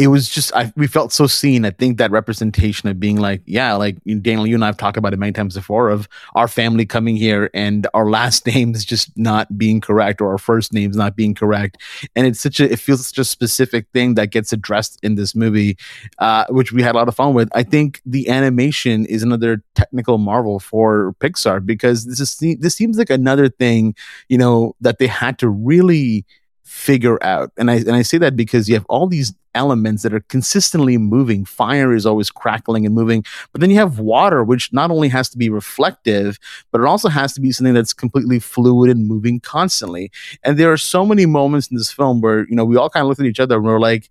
it 0.01 0.07
was 0.07 0.27
just 0.27 0.51
I, 0.55 0.73
we 0.75 0.87
felt 0.87 1.13
so 1.13 1.27
seen. 1.27 1.63
I 1.63 1.69
think 1.69 1.99
that 1.99 2.09
representation 2.09 2.89
of 2.89 2.99
being 2.99 3.17
like, 3.17 3.43
yeah, 3.45 3.75
like 3.75 3.97
Daniel, 4.03 4.47
you 4.47 4.55
and 4.55 4.65
I've 4.65 4.77
talked 4.77 4.97
about 4.97 5.13
it 5.13 5.19
many 5.19 5.31
times 5.31 5.53
before 5.53 5.89
of 5.89 6.09
our 6.33 6.47
family 6.47 6.87
coming 6.87 7.15
here 7.15 7.51
and 7.53 7.85
our 7.93 8.09
last 8.09 8.47
name 8.53 8.73
is 8.73 8.83
just 8.83 9.15
not 9.15 9.59
being 9.59 9.79
correct 9.79 10.19
or 10.19 10.31
our 10.31 10.39
first 10.39 10.73
name's 10.73 10.97
not 10.97 11.15
being 11.15 11.35
correct, 11.35 11.77
and 12.15 12.25
it's 12.25 12.39
such 12.39 12.59
a 12.59 12.71
it 12.71 12.79
feels 12.79 13.05
such 13.05 13.19
a 13.19 13.25
specific 13.25 13.85
thing 13.93 14.15
that 14.15 14.31
gets 14.31 14.51
addressed 14.51 14.99
in 15.03 15.13
this 15.13 15.35
movie, 15.35 15.77
uh, 16.17 16.45
which 16.49 16.71
we 16.71 16.81
had 16.81 16.95
a 16.95 16.97
lot 16.97 17.07
of 17.07 17.15
fun 17.15 17.35
with. 17.35 17.49
I 17.53 17.61
think 17.61 18.01
the 18.03 18.27
animation 18.27 19.05
is 19.05 19.21
another 19.21 19.61
technical 19.75 20.17
marvel 20.17 20.59
for 20.59 21.13
Pixar 21.19 21.63
because 21.63 22.05
this 22.05 22.19
is 22.19 22.59
this 22.59 22.73
seems 22.73 22.97
like 22.97 23.11
another 23.11 23.49
thing, 23.49 23.93
you 24.29 24.39
know, 24.39 24.75
that 24.81 24.97
they 24.97 25.07
had 25.07 25.37
to 25.39 25.47
really 25.47 26.25
figure 26.71 27.21
out. 27.21 27.51
And 27.57 27.69
I 27.69 27.75
and 27.75 27.91
I 27.91 28.01
say 28.01 28.17
that 28.19 28.37
because 28.37 28.69
you 28.69 28.75
have 28.75 28.85
all 28.87 29.05
these 29.05 29.33
elements 29.53 30.03
that 30.03 30.13
are 30.13 30.21
consistently 30.29 30.97
moving. 30.97 31.43
Fire 31.43 31.93
is 31.93 32.05
always 32.05 32.31
crackling 32.31 32.85
and 32.85 32.95
moving, 32.95 33.25
but 33.51 33.59
then 33.59 33.69
you 33.69 33.75
have 33.75 33.99
water, 33.99 34.41
which 34.45 34.71
not 34.71 34.89
only 34.89 35.09
has 35.09 35.27
to 35.29 35.37
be 35.37 35.49
reflective, 35.49 36.39
but 36.71 36.79
it 36.79 36.87
also 36.87 37.09
has 37.09 37.33
to 37.33 37.41
be 37.41 37.51
something 37.51 37.73
that's 37.73 37.91
completely 37.91 38.39
fluid 38.39 38.89
and 38.89 39.05
moving 39.05 39.41
constantly. 39.41 40.09
And 40.43 40.57
there 40.57 40.71
are 40.71 40.77
so 40.77 41.05
many 41.05 41.25
moments 41.25 41.67
in 41.69 41.75
this 41.75 41.91
film 41.91 42.21
where 42.21 42.47
you 42.47 42.55
know 42.55 42.63
we 42.63 42.77
all 42.77 42.89
kind 42.89 43.03
of 43.03 43.09
look 43.09 43.19
at 43.19 43.25
each 43.25 43.41
other 43.41 43.57
and 43.57 43.65
we're 43.65 43.77
like, 43.77 44.09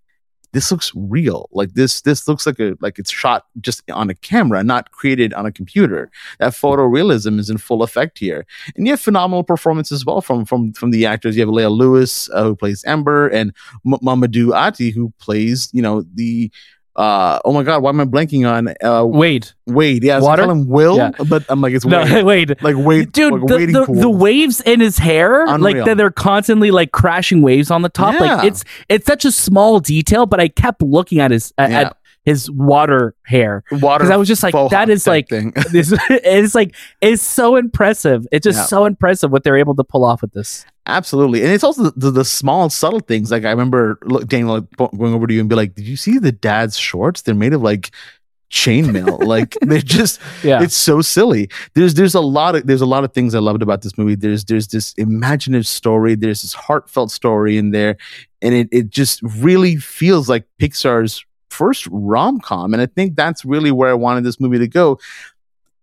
this 0.53 0.71
looks 0.71 0.93
real. 0.95 1.49
Like 1.53 1.75
this, 1.75 2.01
this 2.03 2.27
looks 2.27 2.47
like 2.47 2.59
a 2.59 2.77
like 2.81 2.99
it's 2.99 3.11
shot 3.11 3.47
just 3.61 3.89
on 3.91 4.11
a 4.11 4.15
camera, 4.15 4.63
not 4.65 4.91
created 4.91 5.33
on 5.35 5.47
a 5.47 5.53
computer. 5.53 6.11
That 6.39 6.53
photorealism 6.53 7.39
is 7.39 7.51
in 7.51 7.59
full 7.59 7.83
effect 7.83 8.19
here, 8.19 8.47
and 8.77 8.87
you 8.87 8.93
have 8.93 9.01
phenomenal 9.01 9.45
performance 9.45 9.93
as 9.93 10.05
well 10.05 10.21
from 10.21 10.45
from 10.45 10.73
from 10.73 10.91
the 10.91 11.07
actors. 11.07 11.37
You 11.37 11.43
have 11.43 11.51
Leah 11.51 11.71
Lewis 11.71 12.29
uh, 12.31 12.45
who 12.45 12.57
plays 12.57 12.85
Ember, 12.85 13.29
and 13.29 13.55
M- 13.87 13.99
Mamoudou 14.03 14.55
Athie 14.55 14.91
who 14.91 15.13
plays 15.19 15.71
you 15.73 15.83
know 15.83 16.03
the 16.15 16.51
uh 16.97 17.39
oh 17.45 17.53
my 17.53 17.63
god 17.63 17.83
why 17.83 17.91
am 17.91 18.01
i 18.01 18.05
blanking 18.05 18.51
on 18.51 18.75
uh 18.83 19.05
wade 19.05 19.49
wade 19.67 20.03
yeah 20.03 20.21
Water? 20.21 20.43
Call 20.43 20.51
him 20.51 20.69
will 20.69 20.97
yeah. 20.97 21.13
but 21.29 21.45
i'm 21.49 21.61
like 21.61 21.73
it's 21.73 21.85
no, 21.85 22.03
wade 22.03 22.25
wade 22.25 22.63
like 22.63 22.77
wade 22.77 23.13
dude 23.13 23.33
like 23.33 23.67
the, 23.67 23.85
the, 23.87 24.01
the, 24.01 24.11
waves 24.11 24.61
in 24.63 24.81
his 24.81 24.99
hair 24.99 25.47
Unreal. 25.47 25.61
like 25.61 25.85
that 25.85 25.97
they're 25.97 26.11
constantly 26.11 26.73
like 26.73 26.91
crashing 26.91 27.43
waves 27.43 27.71
on 27.71 27.83
the 27.83 27.89
top 27.89 28.15
yeah. 28.15 28.37
like 28.37 28.45
it's 28.45 28.65
it's 28.89 29.07
such 29.07 29.25
a 29.25 29.31
small 29.31 29.79
detail 29.79 30.27
but 30.27 30.41
i 30.41 30.49
kept 30.49 30.83
looking 30.83 31.21
at 31.21 31.31
his 31.31 31.55
at, 31.59 31.71
yeah. 31.71 31.81
at 31.81 31.97
his 32.25 32.51
water 32.51 33.15
hair 33.25 33.65
water 33.73 34.05
because 34.05 34.11
i 34.11 34.17
was 34.17 34.29
just 34.29 34.43
like 34.43 34.55
that 34.71 34.91
is 34.91 35.07
like 35.07 35.29
this 35.73 35.95
it's 36.11 36.55
like 36.55 36.75
it's 37.01 37.23
so 37.23 37.57
impressive 37.57 38.27
it's 38.31 38.45
just 38.45 38.69
so 38.69 38.85
impressive 38.85 39.31
what 39.31 39.45
they're 39.45 39.57
able 39.57 39.75
to 39.75 39.85
pull 39.85 40.05
off 40.05 40.23
with 40.23 40.33
this 40.33 40.65
Absolutely, 40.87 41.43
and 41.43 41.53
it's 41.53 41.63
also 41.63 41.91
the, 41.91 42.11
the, 42.11 42.25
small 42.25 42.69
subtle 42.69 42.99
things. 43.01 43.31
Like 43.31 43.45
I 43.45 43.51
remember 43.51 43.99
look, 44.03 44.27
Daniel 44.27 44.63
going 44.79 45.15
over 45.15 45.27
to 45.27 45.33
you 45.33 45.39
and 45.39 45.49
be 45.49 45.55
like, 45.55 45.75
"Did 45.75 45.87
you 45.87 45.97
see 45.97 46.19
the 46.19 46.33
dad's 46.33 46.77
shorts? 46.77 47.23
They're 47.23 47.35
made 47.35 47.53
of 47.53 47.63
like 47.63 47.91
chainmail. 48.51 49.21
like 49.25 49.57
they're 49.63 49.81
just, 49.81 50.21
yeah. 50.43 50.63
It's 50.63 50.77
so 50.77 51.01
silly. 51.01 51.49
There's 51.75 51.95
there's 51.95 52.15
a 52.15 52.21
lot 52.21 52.57
of 52.57 52.67
there's 52.67 52.81
a 52.81 52.87
lot 52.87 53.05
of 53.05 53.13
things 53.13 53.35
I 53.35 53.39
loved 53.39 53.63
about 53.63 53.83
this 53.83 53.97
movie. 53.97 54.17
There's 54.17 54.45
there's 54.45 54.69
this 54.69 54.93
imaginative 54.95 55.67
story. 55.67 56.15
There's 56.15 56.43
this 56.43 56.53
heartfelt 56.53 57.11
story 57.11 57.57
in 57.57 57.71
there, 57.71 57.97
and 58.43 58.55
it 58.55 58.69
it 58.73 58.91
just 58.91 59.23
really 59.23 59.77
feels 59.77 60.29
like 60.29 60.45
Pixar's 60.61 61.25
first 61.51 61.87
rom 61.91 62.41
com. 62.41 62.73
And 62.73 62.83
I 62.83 62.87
think 62.87 63.17
that's 63.17 63.45
really 63.45 63.71
where 63.71 63.91
I 63.91 63.95
wanted 63.95 64.25
this 64.25 64.41
movie 64.41 64.59
to 64.59 64.69
go. 64.69 64.99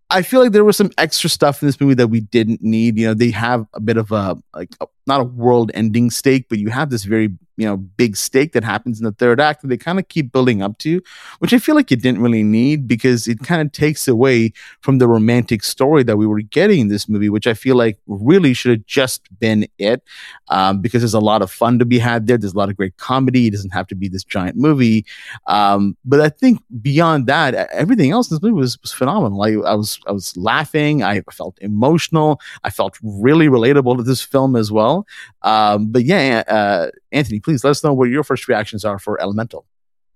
I 0.09 0.21
feel 0.21 0.41
like 0.41 0.53
there 0.53 0.63
was 0.63 0.77
some 0.77 0.91
extra 0.97 1.29
stuff 1.29 1.61
in 1.61 1.67
this 1.67 1.79
movie 1.81 1.95
that 1.95 2.07
we 2.07 2.21
didn't 2.21 2.63
need. 2.63 2.97
You 2.97 3.07
know, 3.07 3.13
they 3.13 3.29
have 3.31 3.65
a 3.73 3.79
bit 3.79 3.97
of 3.97 4.11
a 4.11 4.37
like 4.53 4.69
a, 4.79 4.87
not 5.07 5.21
a 5.21 5.25
world 5.25 5.71
ending 5.73 6.09
stake, 6.09 6.47
but 6.49 6.59
you 6.59 6.69
have 6.69 6.89
this 6.89 7.03
very 7.03 7.29
you 7.57 7.65
know 7.65 7.75
big 7.75 8.15
stake 8.15 8.53
that 8.53 8.63
happens 8.63 8.99
in 8.99 9.03
the 9.03 9.11
third 9.11 9.41
act 9.41 9.61
that 9.61 9.67
they 9.67 9.77
kind 9.77 9.99
of 9.99 10.07
keep 10.07 10.31
building 10.31 10.61
up 10.61 10.77
to 10.77 11.01
which 11.39 11.53
i 11.53 11.57
feel 11.57 11.73
like 11.73 11.89
you 11.89 11.97
didn't 11.97 12.21
really 12.21 12.43
need 12.43 12.87
because 12.87 13.27
it 13.27 13.39
kind 13.39 13.61
of 13.61 13.71
takes 13.71 14.07
away 14.07 14.53
from 14.81 14.99
the 14.99 15.07
romantic 15.07 15.63
story 15.63 16.03
that 16.03 16.17
we 16.17 16.27
were 16.27 16.41
getting 16.41 16.81
in 16.81 16.87
this 16.87 17.09
movie 17.09 17.29
which 17.29 17.47
i 17.47 17.55
feel 17.55 17.75
like 17.75 17.97
really 18.05 18.53
should 18.53 18.71
have 18.71 18.85
just 18.85 19.27
been 19.39 19.67
it 19.79 20.03
um, 20.49 20.81
because 20.81 21.01
there's 21.01 21.13
a 21.13 21.19
lot 21.19 21.41
of 21.41 21.51
fun 21.51 21.79
to 21.79 21.85
be 21.85 21.99
had 21.99 22.27
there. 22.27 22.37
There's 22.37 22.53
a 22.53 22.57
lot 22.57 22.69
of 22.69 22.77
great 22.77 22.95
comedy. 22.97 23.47
It 23.47 23.51
doesn't 23.51 23.73
have 23.73 23.87
to 23.87 23.95
be 23.95 24.07
this 24.07 24.23
giant 24.23 24.55
movie. 24.55 25.05
Um, 25.47 25.97
but 26.05 26.21
i 26.21 26.29
think 26.29 26.61
beyond 26.81 27.27
that 27.27 27.53
everything 27.71 28.11
else 28.11 28.29
in 28.29 28.35
this 28.35 28.41
movie 28.41 28.53
was, 28.53 28.79
was 28.81 28.93
phenomenal. 28.93 29.41
I, 29.43 29.49
I 29.69 29.75
was 29.75 29.99
i 30.07 30.11
was 30.11 30.35
laughing. 30.37 31.03
I 31.03 31.21
felt 31.31 31.57
emotional. 31.59 32.39
I 32.63 32.69
felt 32.69 32.97
really 33.03 33.47
relatable 33.47 33.97
to 33.97 34.03
this 34.03 34.21
film 34.21 34.55
as 34.55 34.71
well 34.71 34.96
um, 35.41 35.91
but 35.91 36.03
yeah 36.03 36.43
uh, 36.47 36.89
Anthony, 37.11 37.39
please 37.39 37.63
let 37.63 37.71
us 37.71 37.83
know 37.83 37.93
what 37.93 38.09
your 38.09 38.23
first 38.23 38.47
reactions 38.47 38.85
are 38.85 38.99
for 38.99 39.19
Elemental. 39.21 39.65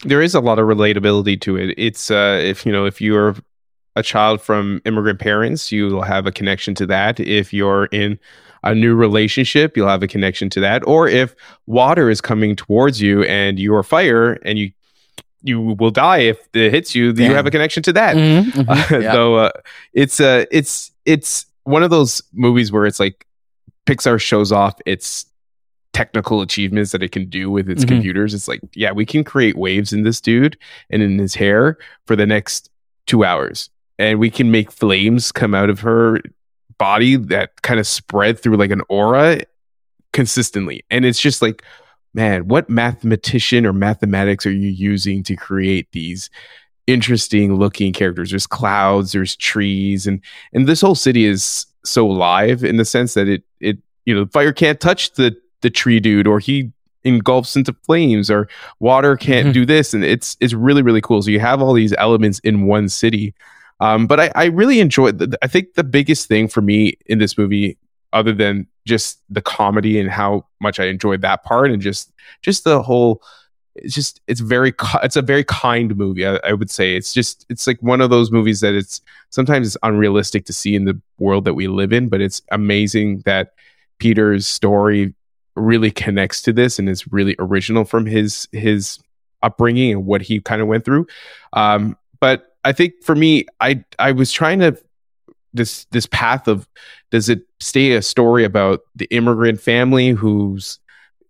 There 0.03 0.21
is 0.21 0.33
a 0.33 0.39
lot 0.39 0.59
of 0.59 0.65
relatability 0.65 1.39
to 1.41 1.57
it. 1.57 1.75
It's 1.77 2.09
uh, 2.09 2.39
if 2.41 2.65
you 2.65 2.71
know 2.71 2.85
if 2.85 3.01
you're 3.01 3.35
a 3.95 4.03
child 4.03 4.41
from 4.41 4.81
immigrant 4.85 5.19
parents, 5.19 5.71
you'll 5.71 6.01
have 6.01 6.25
a 6.25 6.31
connection 6.31 6.73
to 6.75 6.85
that. 6.87 7.19
If 7.19 7.53
you're 7.53 7.85
in 7.85 8.19
a 8.63 8.73
new 8.73 8.95
relationship, 8.95 9.75
you'll 9.75 9.89
have 9.89 10.03
a 10.03 10.07
connection 10.07 10.49
to 10.51 10.59
that. 10.61 10.85
Or 10.87 11.07
if 11.07 11.35
water 11.65 12.09
is 12.09 12.21
coming 12.21 12.55
towards 12.55 13.01
you 13.01 13.23
and 13.23 13.59
you're 13.59 13.83
fire 13.83 14.33
and 14.43 14.57
you 14.57 14.71
you 15.43 15.59
will 15.59 15.89
die 15.89 16.19
if 16.19 16.47
it 16.53 16.71
hits 16.71 16.93
you, 16.93 17.13
Damn. 17.13 17.31
you 17.31 17.35
have 17.35 17.47
a 17.47 17.51
connection 17.51 17.81
to 17.83 17.93
that. 17.93 18.15
Mm-hmm, 18.15 18.61
mm-hmm. 18.61 18.93
Uh, 18.95 18.99
yep. 18.99 19.13
So 19.13 19.35
uh, 19.35 19.51
it's 19.93 20.19
uh, 20.19 20.45
it's 20.51 20.91
it's 21.05 21.45
one 21.63 21.83
of 21.83 21.89
those 21.89 22.21
movies 22.33 22.71
where 22.71 22.85
it's 22.85 22.99
like 22.99 23.25
Pixar 23.85 24.19
shows 24.19 24.51
off 24.51 24.75
its 24.85 25.25
technical 25.93 26.41
achievements 26.41 26.91
that 26.91 27.03
it 27.03 27.11
can 27.11 27.29
do 27.29 27.51
with 27.51 27.69
its 27.69 27.83
mm-hmm. 27.83 27.95
computers. 27.95 28.33
It's 28.33 28.47
like, 28.47 28.61
yeah, 28.75 28.91
we 28.91 29.05
can 29.05 29.23
create 29.23 29.57
waves 29.57 29.91
in 29.91 30.03
this 30.03 30.21
dude 30.21 30.57
and 30.89 31.01
in 31.01 31.19
his 31.19 31.35
hair 31.35 31.77
for 32.05 32.15
the 32.15 32.25
next 32.25 32.69
two 33.07 33.25
hours. 33.25 33.69
and 33.99 34.19
we 34.19 34.29
can 34.29 34.49
make 34.49 34.71
flames 34.71 35.31
come 35.31 35.53
out 35.53 35.69
of 35.69 35.81
her 35.81 36.19
body 36.77 37.15
that 37.15 37.61
kind 37.61 37.79
of 37.79 37.85
spread 37.85 38.39
through 38.39 38.57
like 38.57 38.71
an 38.71 38.81
aura 38.89 39.41
consistently. 40.13 40.83
And 40.89 41.05
it's 41.05 41.19
just 41.19 41.41
like, 41.41 41.63
man, 42.13 42.47
what 42.47 42.69
mathematician 42.69 43.65
or 43.65 43.73
mathematics 43.73 44.45
are 44.45 44.51
you 44.51 44.69
using 44.69 45.23
to 45.23 45.35
create 45.35 45.91
these 45.91 46.29
interesting 46.87 47.55
looking 47.55 47.93
characters? 47.93 48.31
There's 48.31 48.47
clouds, 48.47 49.11
there's 49.11 49.35
trees, 49.35 50.07
and 50.07 50.21
and 50.53 50.67
this 50.67 50.81
whole 50.81 50.95
city 50.95 51.25
is 51.25 51.67
so 51.83 52.05
alive 52.09 52.63
in 52.63 52.77
the 52.77 52.85
sense 52.85 53.13
that 53.15 53.27
it 53.27 53.43
it 53.59 53.77
you 54.05 54.13
know 54.15 54.25
fire 54.27 54.51
can't 54.53 54.79
touch 54.79 55.13
the 55.13 55.35
the 55.61 55.69
tree 55.69 55.99
dude 55.99 56.27
or 56.27 56.39
he 56.39 56.71
engulfs 57.03 57.55
into 57.55 57.73
flames 57.83 58.29
or 58.29 58.47
water 58.79 59.15
can't 59.17 59.47
Mhm. 59.49 59.53
do 59.59 59.65
this 59.65 59.93
and 59.93 60.03
it's 60.03 60.37
it's 60.39 60.53
really 60.53 60.81
really 60.83 61.01
cool 61.01 61.21
so 61.21 61.31
you 61.31 61.39
have 61.39 61.61
all 61.61 61.73
these 61.73 61.93
elements 61.97 62.39
in 62.39 62.67
one 62.67 62.89
city 62.89 63.33
um, 63.79 64.05
but 64.05 64.19
I, 64.19 64.31
I 64.35 64.45
really 64.45 64.79
enjoyed 64.79 65.17
the, 65.17 65.37
i 65.41 65.47
think 65.47 65.73
the 65.73 65.83
biggest 65.83 66.27
thing 66.27 66.47
for 66.47 66.61
me 66.61 66.97
in 67.07 67.17
this 67.17 67.37
movie 67.37 67.77
other 68.13 68.33
than 68.33 68.67
just 68.85 69.19
the 69.29 69.41
comedy 69.41 69.99
and 69.99 70.09
how 70.11 70.45
much 70.59 70.79
i 70.79 70.85
enjoyed 70.85 71.21
that 71.21 71.43
part 71.43 71.71
and 71.71 71.81
just 71.81 72.11
just 72.43 72.63
the 72.63 72.81
whole 72.83 73.21
it's 73.75 73.95
just 73.95 74.21
it's 74.27 74.41
very 74.41 74.73
it's 75.03 75.15
a 75.15 75.21
very 75.21 75.43
kind 75.43 75.95
movie 75.95 76.25
I, 76.25 76.39
I 76.43 76.53
would 76.53 76.69
say. 76.69 76.95
It's 76.95 77.13
just 77.13 77.45
it's 77.49 77.67
like 77.67 77.81
one 77.81 78.01
of 78.01 78.09
those 78.09 78.31
movies 78.31 78.59
that 78.61 78.73
it's 78.73 79.01
sometimes 79.29 79.67
it's 79.67 79.77
unrealistic 79.83 80.45
to 80.45 80.53
see 80.53 80.75
in 80.75 80.85
the 80.85 80.99
world 81.19 81.45
that 81.45 81.53
we 81.53 81.67
live 81.67 81.93
in 81.93 82.09
but 82.09 82.21
it's 82.21 82.41
amazing 82.51 83.19
that 83.25 83.53
peter's 83.99 84.47
story 84.47 85.13
really 85.55 85.91
connects 85.91 86.41
to 86.41 86.53
this 86.53 86.79
and 86.79 86.89
is 86.89 87.11
really 87.11 87.35
original 87.39 87.85
from 87.85 88.05
his 88.05 88.47
his 88.51 88.99
upbringing 89.43 89.91
and 89.91 90.05
what 90.05 90.21
he 90.21 90.39
kind 90.39 90.61
of 90.61 90.67
went 90.67 90.85
through. 90.85 91.07
Um 91.53 91.97
but 92.19 92.55
i 92.63 92.71
think 92.71 92.93
for 93.03 93.15
me 93.15 93.45
i 93.59 93.83
i 93.97 94.11
was 94.11 94.31
trying 94.31 94.59
to 94.59 94.77
this 95.53 95.85
this 95.85 96.05
path 96.05 96.47
of 96.47 96.67
does 97.09 97.27
it 97.27 97.41
stay 97.59 97.93
a 97.93 98.01
story 98.01 98.43
about 98.43 98.81
the 98.95 99.05
immigrant 99.05 99.59
family 99.59 100.09
who's 100.09 100.79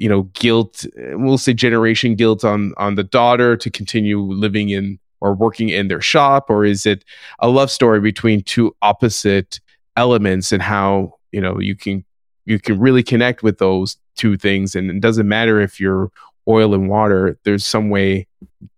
you 0.01 0.09
know 0.09 0.23
guilt 0.33 0.85
we'll 1.13 1.37
say 1.37 1.53
generation 1.53 2.15
guilt 2.15 2.43
on 2.43 2.73
on 2.77 2.95
the 2.95 3.03
daughter 3.03 3.55
to 3.55 3.69
continue 3.69 4.19
living 4.19 4.69
in 4.69 4.99
or 5.21 5.33
working 5.33 5.69
in 5.69 5.87
their 5.87 6.01
shop? 6.01 6.49
Or 6.49 6.65
is 6.65 6.85
it 6.85 7.05
a 7.39 7.47
love 7.47 7.71
story 7.71 8.01
between 8.01 8.41
two 8.43 8.75
opposite 8.81 9.59
elements 9.95 10.51
and 10.51 10.61
how 10.61 11.13
you 11.31 11.39
know 11.39 11.59
you 11.59 11.75
can 11.75 12.03
you 12.45 12.59
can 12.59 12.79
really 12.79 13.03
connect 13.03 13.43
with 13.43 13.59
those 13.59 13.97
two 14.17 14.35
things? 14.35 14.75
And 14.75 14.89
it 14.89 14.99
doesn't 14.99 15.27
matter 15.27 15.61
if 15.61 15.79
you're 15.79 16.11
oil 16.47 16.73
and 16.73 16.89
water 16.89 17.37
there's 17.43 17.65
some 17.65 17.91
way 17.91 18.27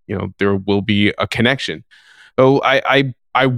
you 0.06 0.18
know 0.18 0.34
there 0.38 0.58
will 0.58 0.82
be 0.82 1.14
a 1.18 1.26
connection. 1.26 1.84
So 2.38 2.62
i 2.62 2.82
i 2.98 3.14
i, 3.36 3.54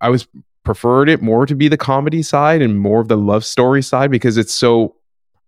I 0.00 0.08
was 0.08 0.28
preferred 0.62 1.08
it 1.08 1.20
more 1.20 1.46
to 1.46 1.54
be 1.54 1.68
the 1.68 1.76
comedy 1.76 2.22
side 2.22 2.62
and 2.62 2.78
more 2.78 3.00
of 3.00 3.08
the 3.08 3.16
love 3.16 3.44
story 3.44 3.82
side 3.82 4.10
because 4.10 4.36
it's 4.36 4.52
so 4.52 4.94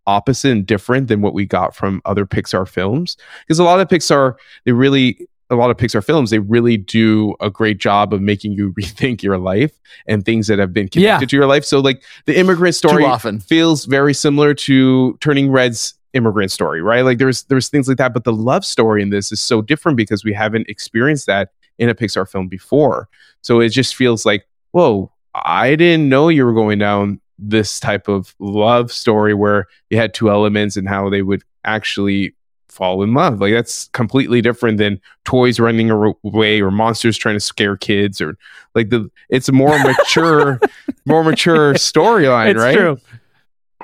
opposite 0.08 0.50
and 0.52 0.66
different 0.66 1.08
than 1.08 1.20
what 1.20 1.34
we 1.34 1.44
got 1.46 1.74
from 1.76 2.00
other 2.04 2.24
Pixar 2.26 2.66
films. 2.68 3.16
Because 3.46 3.58
a 3.58 3.64
lot 3.64 3.78
of 3.80 3.88
Pixar, 3.88 4.34
they 4.64 4.72
really, 4.72 5.26
a 5.50 5.54
lot 5.56 5.70
of 5.70 5.76
Pixar 5.76 6.02
films, 6.04 6.30
they 6.30 6.38
really 6.38 6.76
do 6.76 7.34
a 7.40 7.50
great 7.50 7.78
job 7.78 8.12
of 8.14 8.20
making 8.22 8.52
you 8.52 8.72
rethink 8.78 9.22
your 9.22 9.38
life 9.38 9.78
and 10.06 10.24
things 10.24 10.46
that 10.48 10.58
have 10.58 10.72
been 10.72 10.88
connected 10.88 11.22
Yeah. 11.22 11.26
to 11.26 11.36
your 11.36 11.46
life. 11.46 11.64
So, 11.64 11.80
like 11.80 12.02
the 12.26 12.38
immigrant 12.38 12.74
story 12.74 13.02
Too 13.04 13.08
often. 13.08 13.40
feels 13.40 13.84
very 13.84 14.14
similar 14.14 14.54
to 14.54 15.16
Turning 15.20 15.50
Red's 15.50 15.94
immigrant 16.14 16.50
story, 16.50 16.80
right? 16.80 17.02
Like 17.02 17.18
there's 17.18 17.42
there's 17.44 17.68
things 17.68 17.86
like 17.86 17.98
that, 17.98 18.14
but 18.14 18.24
the 18.24 18.32
love 18.32 18.64
story 18.64 19.02
in 19.02 19.10
this 19.10 19.30
is 19.30 19.40
so 19.40 19.60
different 19.62 19.96
because 19.96 20.24
we 20.24 20.32
haven't 20.32 20.68
experienced 20.68 21.26
that 21.26 21.50
in 21.78 21.88
a 21.90 21.94
Pixar 21.94 22.28
film 22.28 22.48
before. 22.48 23.08
So 23.42 23.60
it 23.60 23.68
just 23.68 23.94
feels 23.94 24.24
like, 24.26 24.46
whoa, 24.72 25.12
I 25.34 25.76
didn't 25.76 26.08
know 26.08 26.28
you 26.28 26.44
were 26.46 26.54
going 26.54 26.78
down 26.78 27.20
this 27.38 27.78
type 27.80 28.08
of 28.08 28.34
love 28.38 28.90
story 28.92 29.34
where 29.34 29.66
you 29.90 29.96
had 29.96 30.12
two 30.14 30.30
elements 30.30 30.76
and 30.76 30.88
how 30.88 31.08
they 31.08 31.22
would 31.22 31.42
actually 31.64 32.34
fall 32.68 33.02
in 33.02 33.14
love. 33.14 33.40
Like 33.40 33.52
that's 33.52 33.88
completely 33.88 34.40
different 34.40 34.78
than 34.78 35.00
toys 35.24 35.58
running 35.58 35.90
away 35.90 36.60
or 36.60 36.70
monsters 36.70 37.16
trying 37.16 37.36
to 37.36 37.40
scare 37.40 37.76
kids 37.76 38.20
or 38.20 38.36
like 38.74 38.90
the 38.90 39.10
it's 39.28 39.48
a 39.48 39.52
more 39.52 39.78
mature 39.84 40.60
more 41.06 41.24
mature 41.24 41.74
storyline, 41.74 42.56
right? 42.56 42.76
true. 42.76 42.98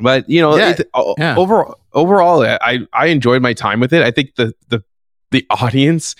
But 0.00 0.28
you 0.28 0.40
know, 0.40 0.56
Yeah, 0.56 0.70
it, 0.70 0.88
yeah. 1.18 1.36
overall, 1.36 1.78
overall, 1.92 2.42
I 2.42 2.80
I 2.92 3.06
enjoyed 3.06 3.42
my 3.42 3.52
time 3.52 3.80
with 3.80 3.92
it. 3.92 4.02
I 4.02 4.10
think 4.10 4.34
the 4.34 4.52
the 4.68 4.82
the 5.30 5.46
audience 5.50 6.14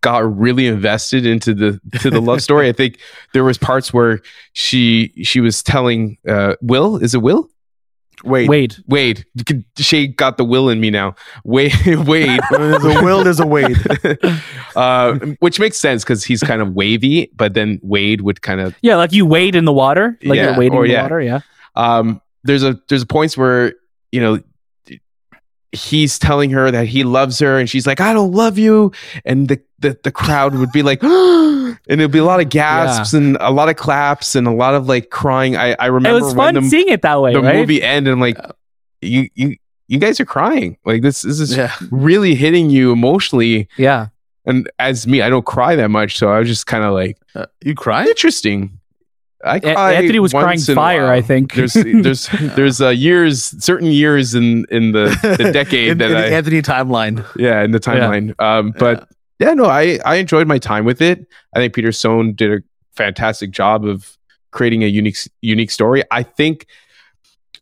got 0.00 0.36
really 0.38 0.66
invested 0.66 1.26
into 1.26 1.54
the 1.54 1.80
to 2.00 2.10
the 2.10 2.20
love 2.20 2.42
story. 2.42 2.68
I 2.68 2.72
think 2.72 2.98
there 3.32 3.44
was 3.44 3.58
parts 3.58 3.92
where 3.92 4.20
she 4.52 5.12
she 5.24 5.40
was 5.40 5.62
telling 5.62 6.18
uh, 6.28 6.54
Will, 6.60 6.96
is 6.96 7.14
it 7.14 7.22
Will? 7.22 7.48
Wait, 8.24 8.48
Wade. 8.48 8.76
Wade, 8.88 9.26
you 9.50 9.62
she 9.76 10.06
got 10.06 10.38
the 10.38 10.44
Will 10.44 10.70
in 10.70 10.80
me 10.80 10.90
now. 10.90 11.14
Wade, 11.44 11.74
Wade, 11.86 12.40
There's 12.50 12.84
a 12.84 13.02
will, 13.04 13.22
there's 13.22 13.40
a 13.40 13.46
Wade. 13.46 13.76
uh, 14.76 15.14
which 15.40 15.60
makes 15.60 15.76
sense 15.76 16.02
because 16.02 16.24
he's 16.24 16.42
kind 16.42 16.62
of 16.62 16.72
wavy, 16.74 17.30
but 17.36 17.52
then 17.54 17.78
Wade 17.82 18.22
would 18.22 18.40
kind 18.40 18.60
of 18.60 18.74
Yeah, 18.80 18.96
like 18.96 19.12
you 19.12 19.26
wade 19.26 19.54
in 19.54 19.66
the 19.66 19.72
water. 19.72 20.18
Like 20.24 20.36
Yeah, 20.38 20.50
you're 20.50 20.58
wading 20.58 20.78
or 20.78 20.84
in 20.86 20.90
the 20.90 20.94
yeah. 20.94 21.02
water. 21.02 21.20
Yeah. 21.20 21.40
um 21.74 22.20
there's 22.42 22.62
a 22.62 22.80
there's 22.88 23.02
a 23.02 23.06
points 23.06 23.36
where 23.36 23.74
you 24.12 24.20
know 24.20 24.40
he's 25.72 26.18
telling 26.18 26.50
her 26.50 26.70
that 26.70 26.86
he 26.86 27.04
loves 27.04 27.38
her 27.40 27.58
and 27.58 27.68
she's 27.68 27.86
like 27.86 28.00
i 28.00 28.12
don't 28.12 28.32
love 28.32 28.56
you. 28.58 28.92
And 29.24 29.48
the 29.48 29.60
the, 29.78 29.98
the 30.04 30.10
crowd 30.12 30.54
would 30.54 30.72
be 30.72 30.82
like 30.82 31.02
and 31.02 31.76
it'd 31.88 32.10
be 32.10 32.18
a 32.18 32.24
lot 32.24 32.40
of 32.40 32.48
gasps 32.48 33.12
and 33.12 33.36
a 33.40 33.50
lot 33.50 33.68
of 33.68 33.76
claps 33.76 34.34
and 34.34 34.46
a 34.46 34.50
lot 34.52 34.74
of 34.74 34.88
like 34.88 35.10
crying. 35.10 35.54
I 35.56 35.76
i 35.78 35.86
It 35.86 35.90
remember 35.90 36.24
was 36.24 36.34
when 36.34 36.54
fun 36.54 36.62
the, 36.64 36.70
seeing 36.70 36.88
it 36.88 37.02
that 37.02 37.20
way, 37.20 37.34
the 37.34 37.42
right? 37.42 37.56
movie 37.56 37.82
ended 37.82 38.12
and 38.12 38.20
like 38.22 38.38
you 39.02 39.28
you 39.34 39.56
you 39.88 39.98
guys 39.98 40.18
are 40.18 40.24
crying. 40.24 40.78
Like 40.84 41.02
this, 41.02 41.22
this 41.22 41.38
is 41.40 41.56
Yeah. 41.56 41.72
really 41.90 42.34
hitting 42.34 42.70
you 42.70 42.90
emotionally. 42.92 43.68
Yeah. 43.76 44.08
and 44.46 44.70
as 44.78 45.06
me 45.06 45.20
i 45.22 45.28
don't 45.28 45.44
cry 45.44 45.74
that 45.76 45.90
much 45.90 46.16
so 46.16 46.30
i 46.30 46.38
was 46.38 46.48
just 46.48 46.66
kind 46.66 46.84
of 46.84 46.94
like 46.94 47.18
Uh, 47.34 47.46
you 47.64 47.74
cry? 47.74 48.06
Interesting 48.06 48.75
I 49.46 49.56
A- 49.56 49.60
cry 49.60 49.92
Anthony 49.94 50.18
was 50.18 50.32
crying 50.32 50.46
once 50.46 50.68
in 50.68 50.72
a 50.72 50.76
fire. 50.76 51.10
I 51.10 51.22
think. 51.22 51.54
There's 51.54 51.72
there's 51.74 52.28
there's 52.56 52.80
uh, 52.80 52.88
years, 52.88 53.42
certain 53.64 53.88
years 53.88 54.34
in 54.34 54.66
in 54.70 54.92
the 54.92 55.16
the 55.38 55.50
decade 55.54 55.90
in, 55.90 55.98
that 55.98 56.10
in 56.10 56.16
I 56.16 56.28
the 56.28 56.34
Anthony 56.36 56.62
timeline. 56.62 57.24
yeah 57.36 57.62
in 57.62 57.70
the 57.70 57.80
timeline. 57.80 58.34
Um, 58.40 58.72
but 58.78 59.08
yeah, 59.38 59.54
no, 59.54 59.66
I 59.66 59.98
I 60.04 60.16
enjoyed 60.16 60.46
my 60.46 60.58
time 60.58 60.84
with 60.84 61.00
it. 61.00 61.26
I 61.54 61.58
think 61.60 61.74
Peter 61.74 61.92
Sohn 61.92 62.34
did 62.34 62.52
a 62.52 62.62
fantastic 62.94 63.50
job 63.50 63.84
of 63.84 64.16
creating 64.50 64.82
a 64.82 64.86
unique 64.86 65.18
unique 65.42 65.70
story. 65.70 66.02
I 66.10 66.22
think 66.22 66.66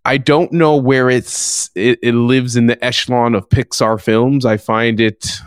I 0.05 0.19
don't 0.19 0.53
know 0.53 0.77
where 0.77 1.11
it's 1.11 1.71
it, 1.75 1.99
it 2.03 2.13
lives 2.13 2.57
in 2.57 2.67
the 2.67 2.83
echelon 2.85 3.35
of 3.35 3.49
Pixar 3.49 4.01
films. 4.01 4.45
I 4.45 4.57
find 4.57 5.01
it 5.01 5.39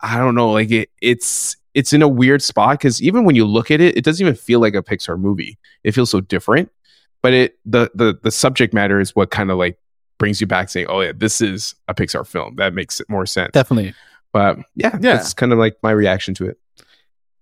I 0.00 0.18
don't 0.18 0.34
know 0.34 0.50
like 0.50 0.70
it 0.70 0.90
it's 1.00 1.56
it's 1.76 1.92
in 1.92 2.02
a 2.02 2.08
weird 2.08 2.42
spot 2.42 2.78
because 2.78 3.00
even 3.02 3.24
when 3.24 3.36
you 3.36 3.44
look 3.44 3.70
at 3.70 3.80
it, 3.80 3.96
it 3.96 4.02
doesn't 4.04 4.24
even 4.24 4.34
feel 4.34 4.58
like 4.60 4.74
a 4.74 4.82
Pixar 4.82 5.18
movie. 5.20 5.58
It 5.84 5.92
feels 5.92 6.10
so 6.10 6.20
different. 6.20 6.70
But 7.22 7.32
it 7.34 7.58
the 7.64 7.90
the 7.94 8.18
the 8.22 8.30
subject 8.30 8.72
matter 8.74 8.98
is 8.98 9.14
what 9.14 9.30
kind 9.30 9.50
of 9.50 9.58
like 9.58 9.78
brings 10.18 10.40
you 10.40 10.46
back 10.46 10.68
saying, 10.70 10.86
Oh 10.88 11.00
yeah, 11.02 11.12
this 11.14 11.40
is 11.40 11.74
a 11.88 11.94
Pixar 11.94 12.26
film. 12.26 12.56
That 12.56 12.72
makes 12.74 13.00
it 13.00 13.08
more 13.08 13.26
sense. 13.26 13.52
Definitely. 13.52 13.94
But 14.32 14.58
yeah, 14.74 14.90
Yeah. 14.94 15.16
that's 15.16 15.34
kind 15.34 15.52
of 15.52 15.58
like 15.58 15.76
my 15.82 15.90
reaction 15.92 16.34
to 16.34 16.46
it. 16.48 16.58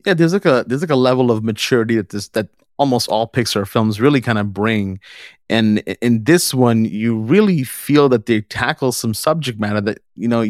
yeah 0.06 0.14
there's 0.14 0.32
like 0.34 0.44
a 0.44 0.64
there's 0.66 0.82
like 0.82 0.90
a 0.90 0.96
level 1.10 1.30
of 1.30 1.42
maturity 1.44 1.96
that 1.96 2.10
this 2.10 2.28
that 2.36 2.48
almost 2.76 3.08
all 3.08 3.26
pixar 3.28 3.66
films 3.66 4.00
really 4.00 4.20
kind 4.20 4.38
of 4.38 4.52
bring 4.52 4.98
and 5.48 5.78
in 6.02 6.24
this 6.24 6.52
one 6.52 6.84
you 6.84 7.16
really 7.16 7.62
feel 7.62 8.08
that 8.08 8.26
they 8.26 8.40
tackle 8.42 8.90
some 8.92 9.14
subject 9.14 9.60
matter 9.60 9.80
that 9.80 9.98
you 10.16 10.26
know 10.28 10.42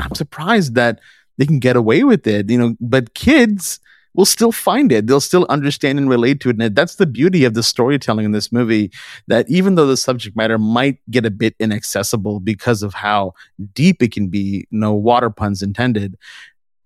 i'm 0.00 0.14
surprised 0.14 0.74
that 0.74 0.98
they 1.38 1.46
can 1.46 1.58
get 1.58 1.76
away 1.76 2.04
with 2.04 2.26
it 2.26 2.50
you 2.50 2.58
know 2.58 2.74
but 2.80 3.14
kids 3.14 3.80
will 4.14 4.26
still 4.26 4.52
find 4.52 4.92
it. 4.92 5.06
They'll 5.06 5.20
still 5.20 5.46
understand 5.48 5.98
and 5.98 6.08
relate 6.08 6.40
to 6.40 6.50
it. 6.50 6.60
And 6.60 6.76
that's 6.76 6.96
the 6.96 7.06
beauty 7.06 7.44
of 7.44 7.54
the 7.54 7.62
storytelling 7.62 8.24
in 8.24 8.32
this 8.32 8.52
movie 8.52 8.90
that 9.28 9.48
even 9.48 9.74
though 9.74 9.86
the 9.86 9.96
subject 9.96 10.36
matter 10.36 10.58
might 10.58 10.98
get 11.10 11.24
a 11.24 11.30
bit 11.30 11.54
inaccessible 11.58 12.40
because 12.40 12.82
of 12.82 12.94
how 12.94 13.32
deep 13.72 14.02
it 14.02 14.12
can 14.12 14.28
be 14.28 14.66
no 14.70 14.92
water 14.92 15.30
puns 15.30 15.62
intended 15.62 16.16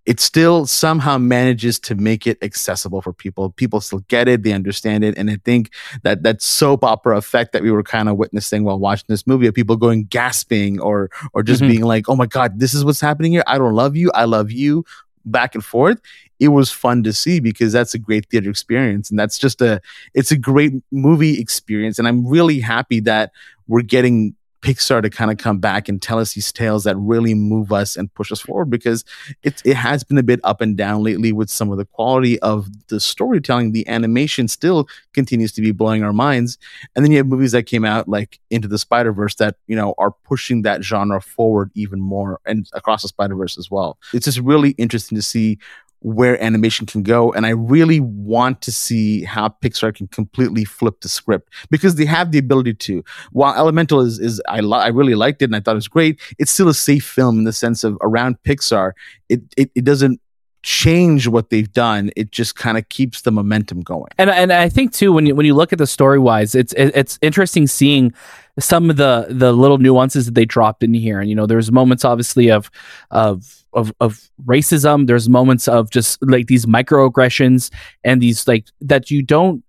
it 0.06 0.20
still 0.20 0.66
somehow 0.66 1.18
manages 1.18 1.78
to 1.80 1.94
make 1.96 2.26
it 2.26 2.38
accessible 2.40 3.02
for 3.02 3.12
people. 3.12 3.50
People 3.50 3.80
still 3.80 3.98
get 4.08 4.28
it, 4.28 4.44
they 4.44 4.52
understand 4.52 5.04
it, 5.04 5.18
and 5.18 5.28
I 5.30 5.38
think 5.44 5.70
that 6.04 6.22
that 6.22 6.40
soap 6.40 6.84
opera 6.84 7.16
effect 7.18 7.52
that 7.52 7.62
we 7.62 7.70
were 7.72 7.82
kind 7.82 8.08
of 8.08 8.16
witnessing 8.16 8.64
while 8.64 8.78
watching 8.78 9.06
this 9.08 9.26
movie 9.26 9.46
of 9.48 9.54
people 9.54 9.76
going 9.76 10.04
gasping 10.04 10.80
or 10.80 11.10
or 11.34 11.42
just 11.42 11.62
Mhm. 11.62 11.68
being 11.68 11.82
like, 11.84 12.08
"Oh 12.08 12.16
my 12.16 12.26
god, 12.26 12.60
this 12.60 12.72
is 12.72 12.84
what's 12.84 13.00
happening 13.00 13.32
here. 13.32 13.42
I 13.46 13.58
don't 13.58 13.74
love 13.74 13.96
you. 13.96 14.10
I 14.14 14.24
love 14.24 14.50
you." 14.50 14.84
Back 15.24 15.56
and 15.56 15.64
forth. 15.64 16.00
It 16.38 16.48
was 16.48 16.70
fun 16.70 17.02
to 17.02 17.12
see 17.12 17.40
because 17.40 17.72
that's 17.72 17.94
a 17.94 17.98
great 17.98 18.26
theater 18.30 18.48
experience, 18.48 19.10
and 19.10 19.18
that's 19.18 19.38
just 19.38 19.60
a 19.60 19.80
it's 20.14 20.30
a 20.30 20.36
great 20.38 20.72
movie 20.92 21.40
experience, 21.40 21.98
and 21.98 22.06
I'm 22.06 22.24
really 22.26 22.60
happy 22.60 23.00
that 23.00 23.32
we're 23.66 23.82
getting 23.82 24.34
Pixar 24.66 25.00
to 25.00 25.08
kind 25.08 25.30
of 25.30 25.38
come 25.38 25.58
back 25.58 25.88
and 25.88 26.02
tell 26.02 26.18
us 26.18 26.34
these 26.34 26.50
tales 26.50 26.82
that 26.82 26.96
really 26.96 27.34
move 27.34 27.72
us 27.72 27.96
and 27.96 28.12
push 28.14 28.32
us 28.32 28.40
forward 28.40 28.68
because 28.68 29.04
it 29.44 29.62
it 29.64 29.76
has 29.76 30.02
been 30.02 30.18
a 30.18 30.24
bit 30.24 30.40
up 30.42 30.60
and 30.60 30.76
down 30.76 31.04
lately 31.04 31.30
with 31.30 31.48
some 31.48 31.70
of 31.70 31.78
the 31.78 31.84
quality 31.84 32.36
of 32.40 32.66
the 32.88 32.98
storytelling. 32.98 33.70
The 33.70 33.86
animation 33.86 34.48
still 34.48 34.88
continues 35.12 35.52
to 35.52 35.62
be 35.62 35.70
blowing 35.70 36.02
our 36.02 36.12
minds, 36.12 36.58
and 36.96 37.04
then 37.04 37.12
you 37.12 37.18
have 37.18 37.28
movies 37.28 37.52
that 37.52 37.62
came 37.62 37.84
out 37.84 38.08
like 38.08 38.40
Into 38.50 38.66
the 38.66 38.76
Spider 38.76 39.12
Verse 39.12 39.36
that 39.36 39.54
you 39.68 39.76
know 39.76 39.94
are 39.98 40.10
pushing 40.10 40.62
that 40.62 40.82
genre 40.82 41.20
forward 41.20 41.70
even 41.74 42.00
more 42.00 42.40
and 42.44 42.68
across 42.72 43.02
the 43.02 43.08
Spider 43.08 43.36
Verse 43.36 43.56
as 43.56 43.70
well. 43.70 43.98
It's 44.12 44.24
just 44.24 44.40
really 44.40 44.70
interesting 44.70 45.14
to 45.14 45.22
see 45.22 45.58
where 46.00 46.42
animation 46.42 46.86
can 46.86 47.02
go. 47.02 47.32
And 47.32 47.46
I 47.46 47.50
really 47.50 48.00
want 48.00 48.62
to 48.62 48.72
see 48.72 49.24
how 49.24 49.48
Pixar 49.48 49.94
can 49.94 50.08
completely 50.08 50.64
flip 50.64 51.00
the 51.00 51.08
script 51.08 51.52
because 51.70 51.96
they 51.96 52.04
have 52.04 52.32
the 52.32 52.38
ability 52.38 52.74
to. 52.74 53.02
While 53.32 53.54
Elemental 53.54 54.00
is, 54.00 54.18
is 54.18 54.40
I, 54.48 54.60
I 54.60 54.88
really 54.88 55.14
liked 55.14 55.42
it 55.42 55.46
and 55.46 55.56
I 55.56 55.60
thought 55.60 55.72
it 55.72 55.74
was 55.74 55.88
great, 55.88 56.20
it's 56.38 56.50
still 56.50 56.68
a 56.68 56.74
safe 56.74 57.04
film 57.04 57.38
in 57.38 57.44
the 57.44 57.52
sense 57.52 57.82
of 57.82 57.98
around 58.02 58.36
Pixar, 58.44 58.92
it, 59.28 59.42
it, 59.56 59.70
it 59.74 59.84
doesn't 59.84 60.20
change 60.62 61.28
what 61.28 61.50
they've 61.50 61.72
done. 61.72 62.10
It 62.16 62.32
just 62.32 62.56
kind 62.56 62.76
of 62.76 62.88
keeps 62.88 63.22
the 63.22 63.30
momentum 63.30 63.80
going. 63.82 64.10
And 64.18 64.28
and 64.28 64.52
I 64.52 64.68
think 64.68 64.92
too 64.92 65.12
when 65.12 65.24
you 65.24 65.34
when 65.34 65.46
you 65.46 65.54
look 65.54 65.72
at 65.72 65.78
the 65.78 65.86
story 65.86 66.18
wise, 66.18 66.56
it's 66.56 66.74
it's 66.76 67.20
interesting 67.22 67.68
seeing 67.68 68.12
some 68.58 68.90
of 68.90 68.96
the 68.96 69.26
the 69.28 69.52
little 69.52 69.78
nuances 69.78 70.26
that 70.26 70.34
they 70.34 70.44
dropped 70.44 70.82
in 70.82 70.94
here. 70.94 71.20
And 71.20 71.28
you 71.28 71.34
know, 71.34 71.46
there's 71.46 71.70
moments 71.70 72.04
obviously 72.04 72.50
of 72.50 72.70
of 73.10 73.64
of 73.72 73.92
of 74.00 74.30
racism. 74.44 75.06
There's 75.06 75.28
moments 75.28 75.68
of 75.68 75.90
just 75.90 76.18
like 76.22 76.46
these 76.46 76.66
microaggressions 76.66 77.70
and 78.04 78.20
these 78.20 78.48
like 78.48 78.66
that 78.80 79.10
you 79.10 79.22
don't 79.22 79.62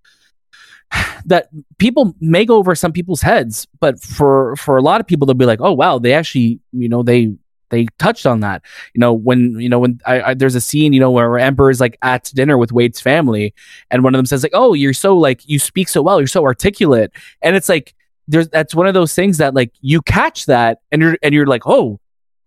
that 1.25 1.49
people 1.77 2.15
may 2.21 2.45
go 2.45 2.57
over 2.57 2.75
some 2.75 2.91
people's 2.91 3.21
heads, 3.21 3.67
but 3.79 4.01
for 4.01 4.55
for 4.55 4.77
a 4.77 4.81
lot 4.81 5.01
of 5.01 5.07
people 5.07 5.25
they'll 5.25 5.33
be 5.33 5.45
like, 5.45 5.61
oh 5.61 5.73
wow, 5.73 5.99
they 5.99 6.13
actually 6.13 6.59
you 6.71 6.89
know 6.89 7.03
they 7.03 7.33
they 7.69 7.87
touched 7.99 8.25
on 8.25 8.39
that. 8.41 8.63
You 8.93 8.99
know, 8.99 9.13
when 9.13 9.59
you 9.59 9.69
know 9.69 9.79
when 9.79 9.99
I, 10.05 10.21
I, 10.21 10.33
there's 10.33 10.55
a 10.55 10.61
scene, 10.61 10.93
you 10.93 10.99
know, 10.99 11.11
where 11.11 11.37
Ember 11.37 11.69
is 11.69 11.81
like 11.81 11.97
at 12.01 12.31
dinner 12.33 12.57
with 12.57 12.71
Wade's 12.71 13.01
family, 13.01 13.53
and 13.91 14.03
one 14.03 14.15
of 14.15 14.19
them 14.19 14.25
says 14.25 14.43
like, 14.43 14.53
"Oh, 14.55 14.73
you're 14.73 14.93
so 14.93 15.17
like 15.17 15.47
you 15.47 15.59
speak 15.59 15.89
so 15.89 16.01
well, 16.01 16.19
you're 16.19 16.27
so 16.27 16.45
articulate," 16.45 17.11
and 17.41 17.55
it's 17.55 17.69
like 17.69 17.93
there's 18.27 18.49
that's 18.49 18.75
one 18.75 18.87
of 18.87 18.93
those 18.93 19.13
things 19.13 19.37
that 19.37 19.53
like 19.53 19.71
you 19.81 20.01
catch 20.01 20.45
that, 20.45 20.79
and 20.91 21.01
you're 21.01 21.17
and 21.21 21.33
you're 21.33 21.47
like, 21.47 21.63
"Oh." 21.65 21.99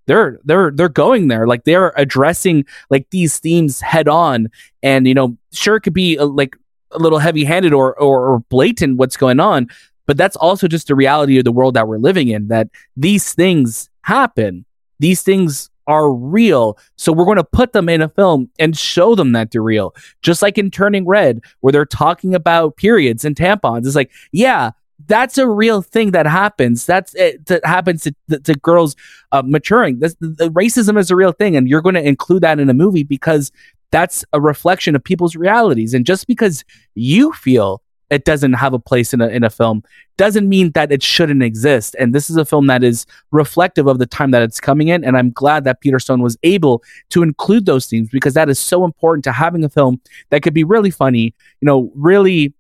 They're 0.07 0.41
they're 0.45 0.73
they're 0.73 0.89
going 0.89 1.29
there 1.29 1.47
like 1.47 1.63
they're 1.63 1.93
addressing 1.97 2.65
like 2.89 3.09
these 3.11 3.39
themes 3.39 3.81
head 3.81 4.09
on 4.09 4.49
and 4.83 5.07
you 5.07 5.15
know 5.15 5.37
sure 5.53 5.77
it 5.77 5.83
could 5.83 5.93
be 5.93 6.17
a, 6.17 6.25
like 6.25 6.57
a 6.91 6.99
little 6.99 7.21
heavy 7.21 7.45
handed 7.45 7.73
or, 7.73 7.97
or 8.01 8.27
or 8.27 8.41
blatant 8.49 8.97
what's 8.97 9.17
going 9.17 9.39
on 9.39 9.69
but 10.07 10.17
that's 10.17 10.35
also 10.37 10.67
just 10.67 10.89
the 10.89 10.97
reality 10.97 11.39
of 11.39 11.45
the 11.45 11.53
world 11.53 11.75
that 11.75 11.87
we're 11.87 11.99
living 11.99 12.27
in 12.27 12.49
that 12.49 12.71
these 12.97 13.35
things 13.35 13.89
happen 14.03 14.65
these 14.99 15.23
things 15.23 15.71
are 15.91 16.13
real. 16.13 16.79
So 16.97 17.13
we're 17.13 17.25
going 17.25 17.37
to 17.37 17.45
put 17.45 17.73
them 17.73 17.89
in 17.89 18.01
a 18.01 18.09
film 18.09 18.49
and 18.61 18.79
show 18.79 19.17
them 19.17 19.33
that 19.33 19.51
they're 19.51 19.61
real. 19.61 19.93
Just 20.23 20.41
like 20.41 20.57
in 20.57 20.71
Turning 20.71 21.05
Red, 21.05 21.41
where 21.61 21.73
they're 21.73 21.85
talking 21.85 22.33
about 22.35 22.77
periods 22.77 23.25
and 23.25 23.35
tampons. 23.35 23.87
It's 23.87 23.97
like, 23.97 24.13
yeah, 24.31 24.71
that's 25.07 25.39
a 25.39 25.49
real 25.49 25.83
thing 25.83 26.13
that 26.13 26.27
happens. 26.27 26.87
That's 26.87 27.15
it, 27.15 27.47
that 27.47 27.65
happens 27.65 28.05
to, 28.05 28.39
to 28.41 28.55
girls 28.55 28.97
uh, 29.33 29.43
maturing. 29.45 29.99
This, 29.99 30.15
the, 30.21 30.51
racism 30.51 30.99
is 30.99 31.11
a 31.11 31.17
real 31.17 31.33
thing, 31.33 31.57
and 31.57 31.69
you're 31.69 31.83
going 31.83 31.95
to 31.95 32.07
include 32.07 32.43
that 32.43 32.59
in 32.59 32.69
a 32.69 32.75
movie 32.75 33.05
because 33.05 33.53
that's 33.91 34.25
a 34.33 34.41
reflection 34.41 34.95
of 34.95 35.03
people's 35.03 35.37
realities. 35.37 35.95
And 35.95 36.07
just 36.07 36.27
because 36.27 36.65
you 36.95 37.33
feel 37.33 37.83
it 38.11 38.25
doesn't 38.25 38.55
have 38.55 38.75
a 38.75 38.79
place 38.79 39.15
in 39.15 39.21
a 39.21 39.29
in 39.29 39.45
a 39.45 39.51
film 39.51 39.85
doesn't 40.17 40.49
mean 40.49 40.73
that 40.73 40.93
it 40.93 41.03
shouldn't 41.03 41.43
exist. 41.43 41.95
And 41.99 42.15
this 42.15 42.29
is 42.29 42.37
a 42.37 42.45
film 42.45 42.67
that 42.67 42.83
is 42.83 43.07
reflective 43.31 43.87
of 43.87 43.99
the 43.99 44.07
time 44.07 44.33
that 44.33 44.43
it's 44.43 44.61
coming 44.61 44.89
in. 44.89 45.05
And 45.05 45.17
I'm 45.17 45.31
glad 45.31 45.65
that 45.65 45.81
Peter 45.81 45.99
Sohn 45.99 46.21
was 46.21 46.37
able 46.43 46.83
to 47.11 47.23
include 47.23 47.67
those 47.67 47.87
themes 47.87 48.09
because 48.11 48.35
that 48.35 48.51
is 48.51 48.59
so 48.59 48.85
important 48.85 49.25
to 49.25 49.33
having 49.33 49.65
a 49.65 49.69
film 49.69 50.01
that 50.31 50.43
could 50.43 50.53
be 50.53 50.65
really 50.65 50.91
funny, 50.91 51.35
you 51.61 51.67
know, 51.67 51.91
really 51.95 52.53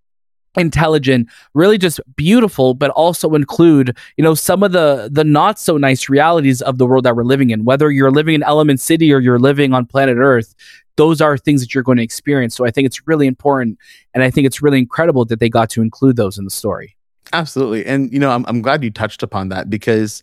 intelligent 0.56 1.28
really 1.54 1.78
just 1.78 2.00
beautiful 2.16 2.74
but 2.74 2.90
also 2.90 3.34
include 3.34 3.96
you 4.16 4.24
know 4.24 4.34
some 4.34 4.64
of 4.64 4.72
the 4.72 5.08
the 5.12 5.22
not 5.22 5.60
so 5.60 5.76
nice 5.76 6.08
realities 6.08 6.60
of 6.62 6.78
the 6.78 6.86
world 6.86 7.04
that 7.04 7.14
we're 7.14 7.22
living 7.22 7.50
in 7.50 7.64
whether 7.64 7.88
you're 7.88 8.10
living 8.10 8.34
in 8.34 8.42
element 8.42 8.80
city 8.80 9.12
or 9.12 9.20
you're 9.20 9.38
living 9.38 9.72
on 9.72 9.86
planet 9.86 10.16
earth 10.18 10.56
those 11.00 11.22
are 11.22 11.38
things 11.38 11.62
that 11.62 11.74
you're 11.74 11.82
going 11.82 11.96
to 11.96 12.02
experience. 12.02 12.54
So 12.54 12.66
I 12.66 12.70
think 12.70 12.84
it's 12.84 13.06
really 13.08 13.26
important. 13.26 13.78
And 14.12 14.22
I 14.22 14.30
think 14.30 14.46
it's 14.46 14.60
really 14.60 14.78
incredible 14.78 15.24
that 15.24 15.40
they 15.40 15.48
got 15.48 15.70
to 15.70 15.80
include 15.80 16.16
those 16.16 16.36
in 16.36 16.44
the 16.44 16.50
story. 16.50 16.94
Absolutely. 17.32 17.86
And, 17.86 18.12
you 18.12 18.18
know, 18.18 18.30
I'm, 18.30 18.44
I'm 18.46 18.60
glad 18.60 18.84
you 18.84 18.90
touched 18.90 19.22
upon 19.22 19.48
that 19.48 19.70
because 19.70 20.22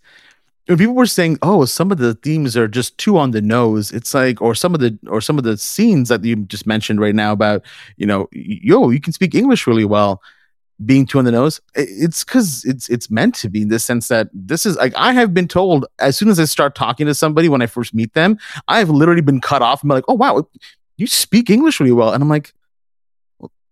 when 0.68 0.78
people 0.78 0.94
were 0.94 1.06
saying, 1.06 1.38
oh, 1.42 1.66
some 1.66 1.92
of 1.92 1.98
the 1.98 2.14
themes 2.16 2.56
are 2.56 2.68
just 2.68 2.98
too 2.98 3.18
on 3.18 3.32
the 3.32 3.42
nose, 3.42 3.92
it's 3.92 4.14
like, 4.14 4.42
or 4.42 4.54
some 4.54 4.74
of 4.74 4.80
the, 4.82 4.98
or 5.08 5.22
some 5.22 5.38
of 5.38 5.44
the 5.44 5.58
scenes 5.58 6.10
that 6.10 6.24
you 6.24 6.36
just 6.36 6.68
mentioned 6.68 7.00
right 7.00 7.16
now 7.16 7.32
about, 7.32 7.64
you 7.96 8.06
know, 8.06 8.28
yo, 8.32 8.90
you 8.90 9.00
can 9.00 9.14
speak 9.14 9.34
English 9.34 9.66
really 9.66 9.86
well 9.86 10.22
being 10.86 11.08
too 11.08 11.18
on 11.18 11.26
the 11.26 11.32
nose 11.32 11.60
it's 11.74 12.24
because 12.24 12.64
it's 12.64 12.88
it's 12.90 13.10
meant 13.10 13.34
to 13.34 13.50
be 13.50 13.64
in 13.64 13.70
the 13.70 13.80
sense 13.80 14.10
that 14.10 14.30
this 14.32 14.64
is 14.64 14.76
like 14.78 14.94
i 14.96 15.12
have 15.12 15.34
been 15.34 15.48
told 15.48 15.88
as 15.98 16.16
soon 16.16 16.30
as 16.30 16.40
i 16.40 16.46
start 16.46 16.76
talking 16.76 17.08
to 17.08 17.16
somebody 17.16 17.50
when 17.50 17.64
i 17.64 17.66
first 17.66 17.96
meet 17.96 18.14
them 18.14 18.38
i've 18.68 18.90
literally 18.90 19.22
been 19.22 19.42
cut 19.42 19.64
off. 19.64 19.82
And 19.82 19.90
be 19.90 19.96
like 19.96 20.04
oh 20.08 20.14
wow 20.14 20.48
you 20.98 21.08
speak 21.08 21.50
english 21.50 21.80
really 21.80 21.92
well 21.92 22.14
and 22.14 22.22
i'm 22.22 22.30
like 22.30 22.54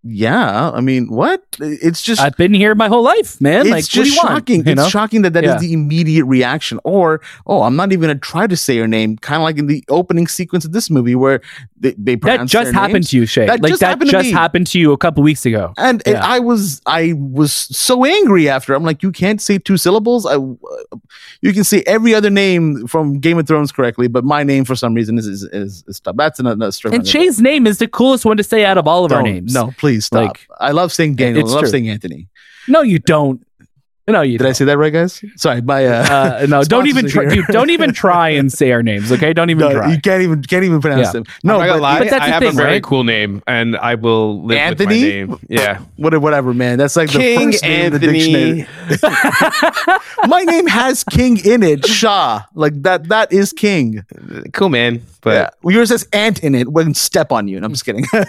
yeah 0.07 0.69
i 0.71 0.81
mean 0.81 1.09
what? 1.09 1.43
It's 1.59 2.01
just 2.01 2.21
i've 2.21 2.37
been 2.37 2.53
here 2.53 2.75
my 2.75 2.87
whole 2.87 3.03
life 3.03 3.41
man. 3.41 3.61
It's 3.61 3.69
like 3.69 3.87
just 3.87 4.13
shocking 4.13 4.59
want, 4.59 4.67
it's 4.67 4.75
know? 4.75 4.87
shocking 4.87 5.23
that 5.23 5.33
that 5.33 5.43
yeah. 5.43 5.55
is 5.55 5.61
the 5.61 5.73
immediate 5.73 6.25
reaction. 6.25 6.79
Or 6.83 7.21
oh 7.47 7.63
i'm 7.63 7.75
not 7.75 7.91
even 7.91 8.09
gonna 8.09 8.19
try 8.19 8.45
to 8.45 8.55
say 8.55 8.75
your 8.75 8.87
name 8.87 9.17
kind 9.17 9.41
of 9.41 9.43
like 9.43 9.57
in 9.57 9.67
the 9.67 9.83
opening 9.89 10.27
sequence 10.27 10.63
of 10.63 10.73
this 10.73 10.89
movie 10.89 11.15
where 11.15 11.41
they, 11.77 11.93
they 11.97 12.15
that 12.15 12.47
just 12.47 12.73
happened 12.73 12.93
names. 12.93 13.09
to 13.09 13.17
you 13.17 13.25
shay. 13.25 13.47
That 13.47 13.61
like 13.61 13.69
just 13.69 13.81
that 13.81 13.87
happened 13.87 14.11
just 14.11 14.29
to 14.29 14.35
happened 14.35 14.67
to 14.67 14.79
you 14.79 14.91
a 14.91 14.97
couple 14.97 15.23
weeks 15.23 15.45
ago. 15.45 15.73
And, 15.77 16.03
yeah. 16.05 16.13
and, 16.13 16.23
i 16.23 16.39
was 16.39 16.81
i 16.85 17.13
was 17.13 17.51
so 17.51 18.05
angry 18.05 18.47
after. 18.47 18.73
I'm 18.73 18.83
like 18.83 19.01
you 19.01 19.11
can't 19.11 19.41
say 19.41 19.57
two 19.57 19.77
syllables? 19.77 20.25
I 20.25 20.35
you 21.41 21.53
can 21.53 21.63
say 21.63 21.83
every 21.85 22.13
other 22.13 22.29
name 22.29 22.87
from 22.87 23.19
game 23.19 23.37
of 23.37 23.47
thrones 23.47 23.71
correctly 23.71 24.07
but 24.07 24.23
my 24.23 24.43
name 24.43 24.65
for 24.65 24.75
some 24.75 24.93
reason 24.93 25.17
is 25.17 25.27
is, 25.27 25.43
is, 25.43 25.83
is 25.87 25.99
tough 25.99 26.15
that's 26.17 26.39
another 26.39 26.71
story 26.71 26.95
and 26.95 27.07
shay's 27.07 27.39
name 27.41 27.67
is 27.67 27.77
the 27.77 27.87
coolest 27.87 28.25
one 28.25 28.37
to 28.37 28.43
say 28.43 28.65
out 28.65 28.77
of 28.77 28.87
all 28.87 29.05
of 29.05 29.09
Don't, 29.09 29.19
our 29.19 29.23
names. 29.23 29.53
no 29.53 29.71
please 29.77 29.94
please 29.95 30.05
stop. 30.05 30.27
Like, 30.27 30.47
I 30.59 30.71
love 30.71 30.91
saying 30.91 31.15
Daniel. 31.15 31.47
I 31.47 31.51
love 31.51 31.61
true. 31.61 31.69
saying 31.69 31.89
Anthony. 31.89 32.27
No, 32.67 32.81
you 32.81 32.99
don't. 32.99 33.45
No, 34.07 34.21
you. 34.21 34.33
Did 34.37 34.43
don't. 34.43 34.49
I 34.49 34.53
say 34.53 34.65
that 34.65 34.77
right, 34.77 34.93
guys? 34.93 35.23
Sorry, 35.35 35.61
my 35.61 35.83
uh, 35.85 36.41
uh 36.43 36.45
no. 36.49 36.63
Don't 36.63 36.87
even 36.87 37.07
try. 37.07 37.25
Dude, 37.25 37.47
don't 37.47 37.71
even 37.71 37.91
try 38.03 38.29
and 38.29 38.51
say 38.51 38.71
our 38.71 38.83
names. 38.83 39.11
Okay, 39.11 39.33
don't 39.33 39.49
even 39.49 39.67
no, 39.67 39.73
try. 39.73 39.91
You 39.91 39.99
can't 39.99 40.21
even 40.21 40.43
can't 40.43 40.63
even 40.63 40.79
pronounce 40.79 41.07
yeah. 41.07 41.11
them. 41.11 41.23
No, 41.43 41.57
but, 41.57 41.81
lie, 41.81 41.99
but, 41.99 42.09
that's 42.11 42.23
I 42.23 42.27
have 42.27 42.43
thing, 42.43 42.49
a 42.49 42.53
very 42.53 42.73
right? 42.73 42.83
cool 42.83 43.03
name, 43.03 43.41
and 43.47 43.75
I 43.75 43.95
will 43.95 44.43
live 44.43 44.59
Anthony. 44.59 45.21
With 45.21 45.29
my 45.29 45.35
name. 45.37 45.47
Yeah, 45.49 45.79
whatever, 45.97 46.53
man. 46.53 46.77
That's 46.77 46.95
like 46.95 47.09
King 47.09 47.47
the 47.47 47.53
first 47.53 47.63
name 47.63 47.93
Anthony. 47.93 48.05
in 48.07 48.67
the 48.89 48.97
dictionary. 48.99 49.99
my 50.27 50.43
name 50.43 50.67
has 50.67 51.03
King 51.03 51.43
in 51.43 51.63
it. 51.63 51.87
Shah, 51.87 52.43
like 52.53 52.79
that. 52.83 53.05
That 53.09 53.33
is 53.33 53.53
King. 53.53 54.05
Cool, 54.53 54.69
man. 54.69 55.01
But 55.25 55.33
yeah. 55.33 55.49
well, 55.63 55.73
yours 55.73 55.89
says 55.89 56.07
ant 56.13 56.43
in 56.43 56.53
it. 56.53 56.71
Wouldn't 56.71 56.97
step 56.97 57.31
on 57.31 57.47
you. 57.47 57.57
And 57.57 57.65
I'm 57.65 57.71
just 57.71 57.83
kidding. 57.83 58.05
now 58.13 58.21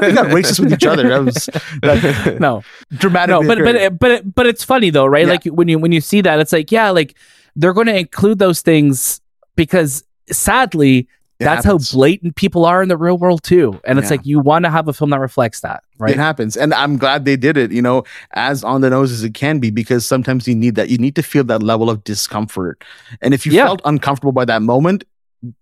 we 0.00 0.12
got 0.12 0.28
racist 0.32 0.58
with 0.58 0.72
each 0.72 0.86
other. 0.86 1.06
That 1.06 1.22
was 1.22 1.34
that, 1.82 2.36
no 2.40 2.64
dramatic. 2.96 3.28
No, 3.42 3.46
but 3.46 3.58
but 3.58 3.98
but 3.98 4.34
but 4.34 4.46
it's 4.46 4.64
funny 4.64 4.88
though, 4.88 5.04
right? 5.04 5.26
Yeah. 5.26 5.32
Like 5.32 5.44
when 5.44 5.68
you 5.68 5.78
when 5.78 5.92
you 5.92 6.00
see 6.00 6.22
that, 6.22 6.40
it's 6.40 6.50
like 6.50 6.72
yeah, 6.72 6.88
like 6.88 7.14
they're 7.56 7.74
going 7.74 7.88
to 7.88 7.98
include 7.98 8.38
those 8.38 8.62
things 8.62 9.20
because 9.54 10.02
sadly 10.30 11.08
it 11.40 11.44
that's 11.44 11.66
happens. 11.66 11.90
how 11.90 11.96
blatant 11.98 12.36
people 12.36 12.64
are 12.64 12.82
in 12.82 12.88
the 12.88 12.96
real 12.96 13.18
world 13.18 13.42
too. 13.42 13.78
And 13.84 13.98
it's 13.98 14.06
yeah. 14.06 14.16
like 14.16 14.24
you 14.24 14.40
want 14.40 14.64
to 14.64 14.70
have 14.70 14.88
a 14.88 14.94
film 14.94 15.10
that 15.10 15.20
reflects 15.20 15.60
that, 15.60 15.84
right? 15.98 16.12
It 16.12 16.16
happens. 16.16 16.56
And 16.56 16.72
I'm 16.72 16.96
glad 16.96 17.26
they 17.26 17.36
did 17.36 17.58
it, 17.58 17.70
you 17.70 17.82
know, 17.82 18.04
as 18.30 18.64
on 18.64 18.80
the 18.80 18.88
nose 18.88 19.12
as 19.12 19.24
it 19.24 19.34
can 19.34 19.58
be, 19.58 19.70
because 19.70 20.06
sometimes 20.06 20.48
you 20.48 20.54
need 20.54 20.76
that. 20.76 20.88
You 20.88 20.96
need 20.96 21.16
to 21.16 21.22
feel 21.22 21.44
that 21.44 21.62
level 21.62 21.90
of 21.90 22.02
discomfort. 22.02 22.82
And 23.20 23.34
if 23.34 23.44
you 23.44 23.52
yeah. 23.52 23.66
felt 23.66 23.82
uncomfortable 23.84 24.32
by 24.32 24.46
that 24.46 24.62
moment, 24.62 25.04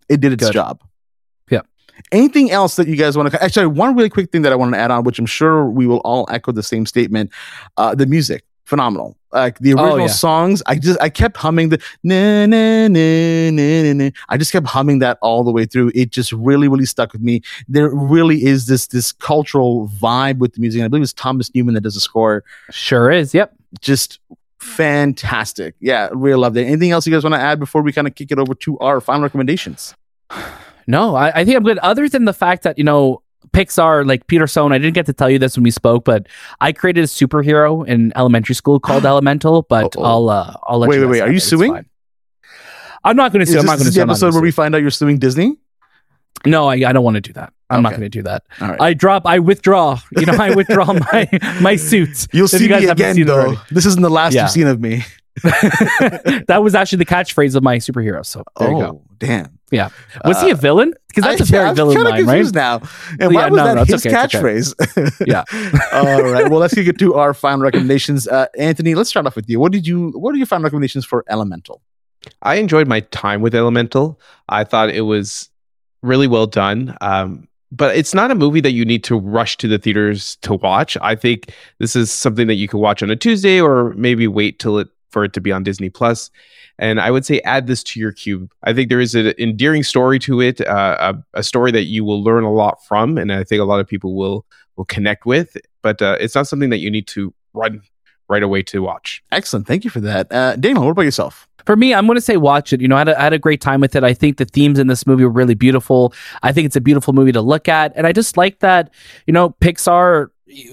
it 0.08 0.20
did 0.20 0.32
its 0.32 0.44
Good. 0.44 0.52
job. 0.52 0.82
Yeah. 1.50 1.62
Anything 2.10 2.50
else 2.50 2.76
that 2.76 2.88
you 2.88 2.96
guys 2.96 3.16
want 3.16 3.30
to? 3.30 3.42
Actually, 3.42 3.66
one 3.66 3.96
really 3.96 4.10
quick 4.10 4.30
thing 4.30 4.42
that 4.42 4.52
I 4.52 4.56
want 4.56 4.74
to 4.74 4.78
add 4.78 4.90
on, 4.90 5.04
which 5.04 5.18
I'm 5.18 5.26
sure 5.26 5.66
we 5.66 5.86
will 5.86 5.98
all 5.98 6.26
echo 6.30 6.52
the 6.52 6.62
same 6.62 6.86
statement. 6.86 7.30
Uh, 7.76 7.94
the 7.94 8.06
music, 8.06 8.44
phenomenal. 8.64 9.16
Like 9.32 9.58
the 9.60 9.72
oh, 9.72 9.76
original 9.76 9.94
oh, 9.94 10.06
yeah. 10.06 10.06
songs, 10.08 10.62
I 10.66 10.74
just 10.74 11.00
I 11.00 11.08
kept 11.08 11.38
humming 11.38 11.70
the 11.70 11.82
na 12.02 12.44
na 12.44 12.86
na 12.88 13.50
na 13.50 13.92
na. 13.94 14.10
I 14.28 14.36
just 14.36 14.52
kept 14.52 14.66
humming 14.66 14.98
that 14.98 15.18
all 15.22 15.42
the 15.42 15.50
way 15.50 15.64
through. 15.64 15.90
It 15.94 16.10
just 16.10 16.32
really 16.32 16.68
really 16.68 16.84
stuck 16.84 17.12
with 17.12 17.22
me. 17.22 17.40
There 17.66 17.88
really 17.88 18.44
is 18.44 18.66
this 18.66 18.88
this 18.88 19.10
cultural 19.10 19.88
vibe 19.88 20.36
with 20.36 20.52
the 20.52 20.60
music. 20.60 20.80
And 20.80 20.84
I 20.84 20.88
believe 20.88 21.02
it's 21.02 21.14
Thomas 21.14 21.54
Newman 21.54 21.74
that 21.74 21.80
does 21.80 21.94
the 21.94 22.00
score. 22.00 22.44
Sure 22.70 23.10
is. 23.10 23.32
Yep. 23.32 23.54
Just 23.80 24.20
fantastic. 24.62 25.74
Yeah, 25.80 26.08
really 26.12 26.38
loved 26.38 26.56
it. 26.56 26.64
Anything 26.64 26.90
else 26.90 27.06
you 27.06 27.12
guys 27.12 27.24
want 27.24 27.34
to 27.34 27.40
add 27.40 27.58
before 27.58 27.82
we 27.82 27.92
kind 27.92 28.06
of 28.06 28.14
kick 28.14 28.30
it 28.30 28.38
over 28.38 28.54
to 28.54 28.78
our 28.78 29.00
final 29.00 29.22
recommendations? 29.22 29.94
No, 30.88 31.14
I, 31.14 31.30
I, 31.30 31.44
think 31.44 31.56
I'm 31.56 31.62
good. 31.62 31.78
Other 31.78 32.08
than 32.08 32.24
the 32.24 32.32
fact 32.32 32.64
that 32.64 32.76
you 32.76 32.82
know 32.82 33.22
Pixar, 33.52 34.04
like 34.04 34.26
Peter 34.26 34.48
Sohn, 34.48 34.72
I 34.72 34.78
didn't 34.78 34.94
get 34.94 35.06
to 35.06 35.12
tell 35.12 35.30
you 35.30 35.38
this 35.38 35.56
when 35.56 35.62
we 35.62 35.70
spoke, 35.70 36.04
but 36.04 36.26
I 36.60 36.72
created 36.72 37.04
a 37.04 37.06
superhero 37.06 37.86
in 37.86 38.12
elementary 38.16 38.56
school 38.56 38.80
called 38.80 39.06
Elemental. 39.06 39.62
But 39.62 39.96
Uh-oh. 39.96 40.02
I'll 40.02 40.28
uh, 40.28 40.56
I'll 40.66 40.80
let 40.80 40.90
Wait, 40.90 40.96
you 40.96 41.02
wait, 41.02 41.18
guys 41.18 41.20
wait, 41.20 41.28
are 41.28 41.32
you. 41.32 41.38
Suing? 41.38 41.72
fine. 41.72 41.86
I'm 43.04 43.14
not 43.14 43.32
going 43.32 43.44
to 43.44 43.48
Is 43.48 43.50
sue. 43.50 43.58
I'm 43.58 43.62
this, 43.62 43.70
not 43.70 43.78
going 43.78 43.84
to 43.84 43.90
the 43.90 43.92
sue. 43.92 44.00
I'm 44.00 44.08
not 44.08 44.14
episode 44.14 44.34
where 44.34 44.42
we 44.42 44.50
find 44.50 44.74
out 44.74 44.82
you're 44.82 44.90
suing 44.90 45.18
Disney? 45.18 45.56
No, 46.44 46.68
I, 46.68 46.74
I 46.74 46.92
don't 46.92 47.04
want 47.04 47.14
to 47.16 47.20
do 47.20 47.32
that. 47.34 47.52
I'm 47.70 47.82
not 47.82 47.90
going 47.90 48.02
to 48.02 48.08
do 48.08 48.22
that. 48.24 48.42
All 48.60 48.68
right. 48.68 48.80
I 48.80 48.94
drop. 48.94 49.26
I 49.26 49.38
withdraw. 49.38 49.98
You 50.16 50.26
know, 50.26 50.34
I 50.34 50.54
withdraw 50.54 50.92
my 51.12 51.28
my 51.60 51.76
suits. 51.76 52.28
You'll 52.32 52.48
see 52.48 52.64
you 52.64 52.68
guys 52.68 52.82
me 52.82 52.88
haven't 52.88 53.10
again, 53.12 53.26
though. 53.26 53.40
already. 53.40 53.60
This 53.70 53.86
isn't 53.86 54.02
the 54.02 54.10
last 54.10 54.34
Yeah. 54.34 54.42
you've 54.42 54.50
seen 54.50 54.66
of 54.66 54.80
me. 54.80 55.04
that 55.42 56.60
was 56.62 56.74
actually 56.74 56.98
the 56.98 57.06
catchphrase 57.06 57.54
of 57.56 57.62
my 57.62 57.78
superhero. 57.78 58.24
So 58.26 58.44
there 58.58 58.68
oh, 58.68 58.76
you 58.78 58.84
go. 58.84 59.02
damn. 59.18 59.58
Yeah. 59.70 59.88
Was 60.26 60.42
he 60.42 60.50
a 60.50 60.54
villain? 60.54 60.92
Because 61.08 61.24
that's 61.24 61.40
I- 61.40 61.44
a 61.44 61.46
very 61.46 61.68
I'm 61.70 61.74
villain 61.76 62.04
line, 62.04 62.26
right? 62.26 62.54
now. 62.54 62.82
And 63.18 63.34
why 63.34 63.44
Yeah, 63.44 63.48
was 63.48 63.56
no, 63.56 63.64
that 63.64 63.74
no, 63.76 63.84
his 63.84 64.06
okay, 64.06 64.14
it's 64.14 64.34
okay. 64.34 64.38
catchphrase? 64.38 65.26
Yeah. 65.26 65.44
All 65.94 66.22
right. 66.30 66.50
Well, 66.50 66.60
let's 66.60 66.74
get 66.74 66.98
to 66.98 67.14
our 67.14 67.32
final 67.32 67.60
recommendations. 67.62 68.28
Uh, 68.28 68.46
Anthony, 68.58 68.94
let's 68.94 69.08
start 69.08 69.26
off 69.26 69.34
with 69.34 69.48
you. 69.48 69.58
What 69.58 69.72
did 69.72 69.86
you? 69.86 70.10
What 70.10 70.34
are 70.34 70.38
your 70.38 70.46
final 70.46 70.64
recommendations 70.64 71.06
for 71.06 71.24
Elemental? 71.30 71.80
I 72.42 72.56
enjoyed 72.56 72.86
my 72.86 73.00
time 73.00 73.40
with 73.40 73.54
Elemental. 73.54 74.20
I 74.50 74.64
thought 74.64 74.90
it 74.90 75.00
was 75.02 75.48
really 76.02 76.26
well 76.26 76.46
done. 76.46 76.96
Um, 77.00 77.48
but 77.70 77.96
it's 77.96 78.12
not 78.12 78.30
a 78.30 78.34
movie 78.34 78.60
that 78.60 78.72
you 78.72 78.84
need 78.84 79.02
to 79.04 79.18
rush 79.18 79.56
to 79.56 79.66
the 79.66 79.78
theaters 79.78 80.36
to 80.42 80.54
watch. 80.54 80.96
I 81.00 81.14
think 81.14 81.54
this 81.78 81.96
is 81.96 82.12
something 82.12 82.46
that 82.48 82.54
you 82.54 82.68
could 82.68 82.80
watch 82.80 83.02
on 83.02 83.10
a 83.10 83.16
Tuesday 83.16 83.60
or 83.60 83.94
maybe 83.94 84.26
wait 84.28 84.58
till 84.58 84.78
it 84.78 84.88
for 85.10 85.24
it 85.24 85.32
to 85.34 85.40
be 85.40 85.52
on 85.52 85.62
Disney 85.62 85.90
Plus. 85.90 86.30
And 86.78 87.00
I 87.00 87.10
would 87.10 87.24
say 87.24 87.40
add 87.40 87.66
this 87.66 87.82
to 87.84 88.00
your 88.00 88.12
cube. 88.12 88.50
I 88.64 88.72
think 88.72 88.88
there 88.88 89.00
is 89.00 89.14
an 89.14 89.34
endearing 89.38 89.82
story 89.82 90.18
to 90.20 90.40
it, 90.40 90.60
uh, 90.66 91.14
a, 91.34 91.38
a 91.38 91.42
story 91.42 91.70
that 91.72 91.84
you 91.84 92.04
will 92.04 92.22
learn 92.22 92.44
a 92.44 92.52
lot 92.52 92.84
from, 92.84 93.18
and 93.18 93.32
I 93.32 93.44
think 93.44 93.60
a 93.60 93.64
lot 93.64 93.78
of 93.80 93.86
people 93.86 94.14
will 94.14 94.44
will 94.76 94.86
connect 94.86 95.26
with. 95.26 95.56
But 95.82 96.00
uh, 96.00 96.16
it's 96.18 96.34
not 96.34 96.48
something 96.48 96.70
that 96.70 96.78
you 96.78 96.90
need 96.90 97.06
to 97.08 97.32
run 97.52 97.82
right 98.28 98.42
away 98.42 98.62
to 98.62 98.80
watch. 98.80 99.22
Excellent. 99.30 99.66
Thank 99.66 99.84
you 99.84 99.90
for 99.90 100.00
that. 100.00 100.32
Uh, 100.32 100.56
Daniel, 100.56 100.84
what 100.84 100.92
about 100.92 101.02
yourself? 101.02 101.46
For 101.66 101.76
me, 101.76 101.94
I'm 101.94 102.06
going 102.06 102.16
to 102.16 102.22
say 102.22 102.36
watch 102.36 102.72
it. 102.72 102.80
You 102.80 102.88
know, 102.88 102.96
I 102.96 103.00
had, 103.00 103.08
a, 103.08 103.20
I 103.20 103.24
had 103.24 103.32
a 103.32 103.38
great 103.38 103.60
time 103.60 103.80
with 103.80 103.94
it. 103.96 104.04
I 104.04 104.14
think 104.14 104.36
the 104.36 104.44
themes 104.44 104.78
in 104.78 104.86
this 104.86 105.06
movie 105.06 105.24
were 105.24 105.30
really 105.30 105.54
beautiful. 105.54 106.12
I 106.42 106.52
think 106.52 106.66
it's 106.66 106.76
a 106.76 106.80
beautiful 106.80 107.12
movie 107.12 107.32
to 107.32 107.40
look 107.40 107.68
at. 107.68 107.92
And 107.94 108.06
I 108.06 108.12
just 108.12 108.36
like 108.36 108.60
that, 108.60 108.90
you 109.26 109.32
know, 109.32 109.50
Pixar, 109.60 110.28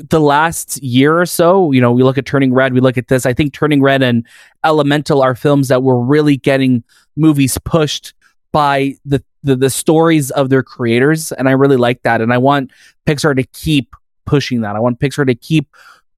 the 0.09 0.19
last 0.19 0.81
year 0.83 1.19
or 1.19 1.25
so, 1.25 1.71
you 1.71 1.79
know, 1.79 1.91
we 1.91 2.03
look 2.03 2.17
at 2.17 2.25
Turning 2.25 2.53
Red, 2.53 2.73
we 2.73 2.81
look 2.81 2.97
at 2.97 3.07
this. 3.07 3.25
I 3.25 3.33
think 3.33 3.53
Turning 3.53 3.81
Red 3.81 4.03
and 4.03 4.25
Elemental 4.65 5.21
are 5.21 5.35
films 5.35 5.69
that 5.69 5.83
were 5.83 6.01
really 6.01 6.35
getting 6.37 6.83
movies 7.15 7.57
pushed 7.63 8.13
by 8.51 8.95
the, 9.05 9.23
the, 9.43 9.55
the 9.55 9.69
stories 9.69 10.31
of 10.31 10.49
their 10.49 10.63
creators. 10.63 11.31
And 11.31 11.47
I 11.47 11.53
really 11.53 11.77
like 11.77 12.01
that. 12.01 12.19
And 12.19 12.33
I 12.33 12.37
want 12.37 12.71
Pixar 13.05 13.35
to 13.35 13.43
keep 13.43 13.95
pushing 14.25 14.61
that. 14.61 14.75
I 14.75 14.79
want 14.79 14.99
Pixar 14.99 15.25
to 15.27 15.35
keep 15.35 15.69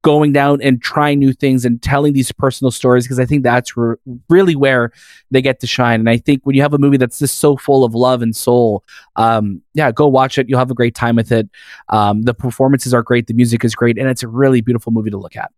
going 0.03 0.33
down 0.33 0.61
and 0.61 0.81
trying 0.81 1.19
new 1.19 1.33
things 1.33 1.63
and 1.63 1.81
telling 1.81 2.13
these 2.13 2.31
personal 2.31 2.71
stories 2.71 3.05
because 3.05 3.19
I 3.19 3.25
think 3.25 3.43
that's 3.43 3.77
re- 3.77 3.95
really 4.29 4.55
where 4.55 4.91
they 5.29 5.41
get 5.41 5.59
to 5.59 5.67
shine. 5.67 5.99
And 5.99 6.09
I 6.09 6.17
think 6.17 6.41
when 6.43 6.55
you 6.55 6.61
have 6.61 6.73
a 6.73 6.77
movie 6.77 6.97
that's 6.97 7.19
just 7.19 7.37
so 7.37 7.55
full 7.55 7.83
of 7.83 7.93
love 7.93 8.21
and 8.21 8.35
soul, 8.35 8.83
um, 9.15 9.61
yeah, 9.73 9.91
go 9.91 10.07
watch 10.07 10.37
it. 10.37 10.49
You'll 10.49 10.59
have 10.59 10.71
a 10.71 10.75
great 10.75 10.95
time 10.95 11.15
with 11.15 11.31
it. 11.31 11.49
Um, 11.89 12.23
the 12.23 12.33
performances 12.33 12.93
are 12.93 13.03
great, 13.03 13.27
the 13.27 13.33
music 13.33 13.63
is 13.63 13.75
great, 13.75 13.97
and 13.97 14.09
it's 14.09 14.23
a 14.23 14.27
really 14.27 14.61
beautiful 14.61 14.91
movie 14.91 15.11
to 15.11 15.17
look 15.17 15.35
at. 15.35 15.51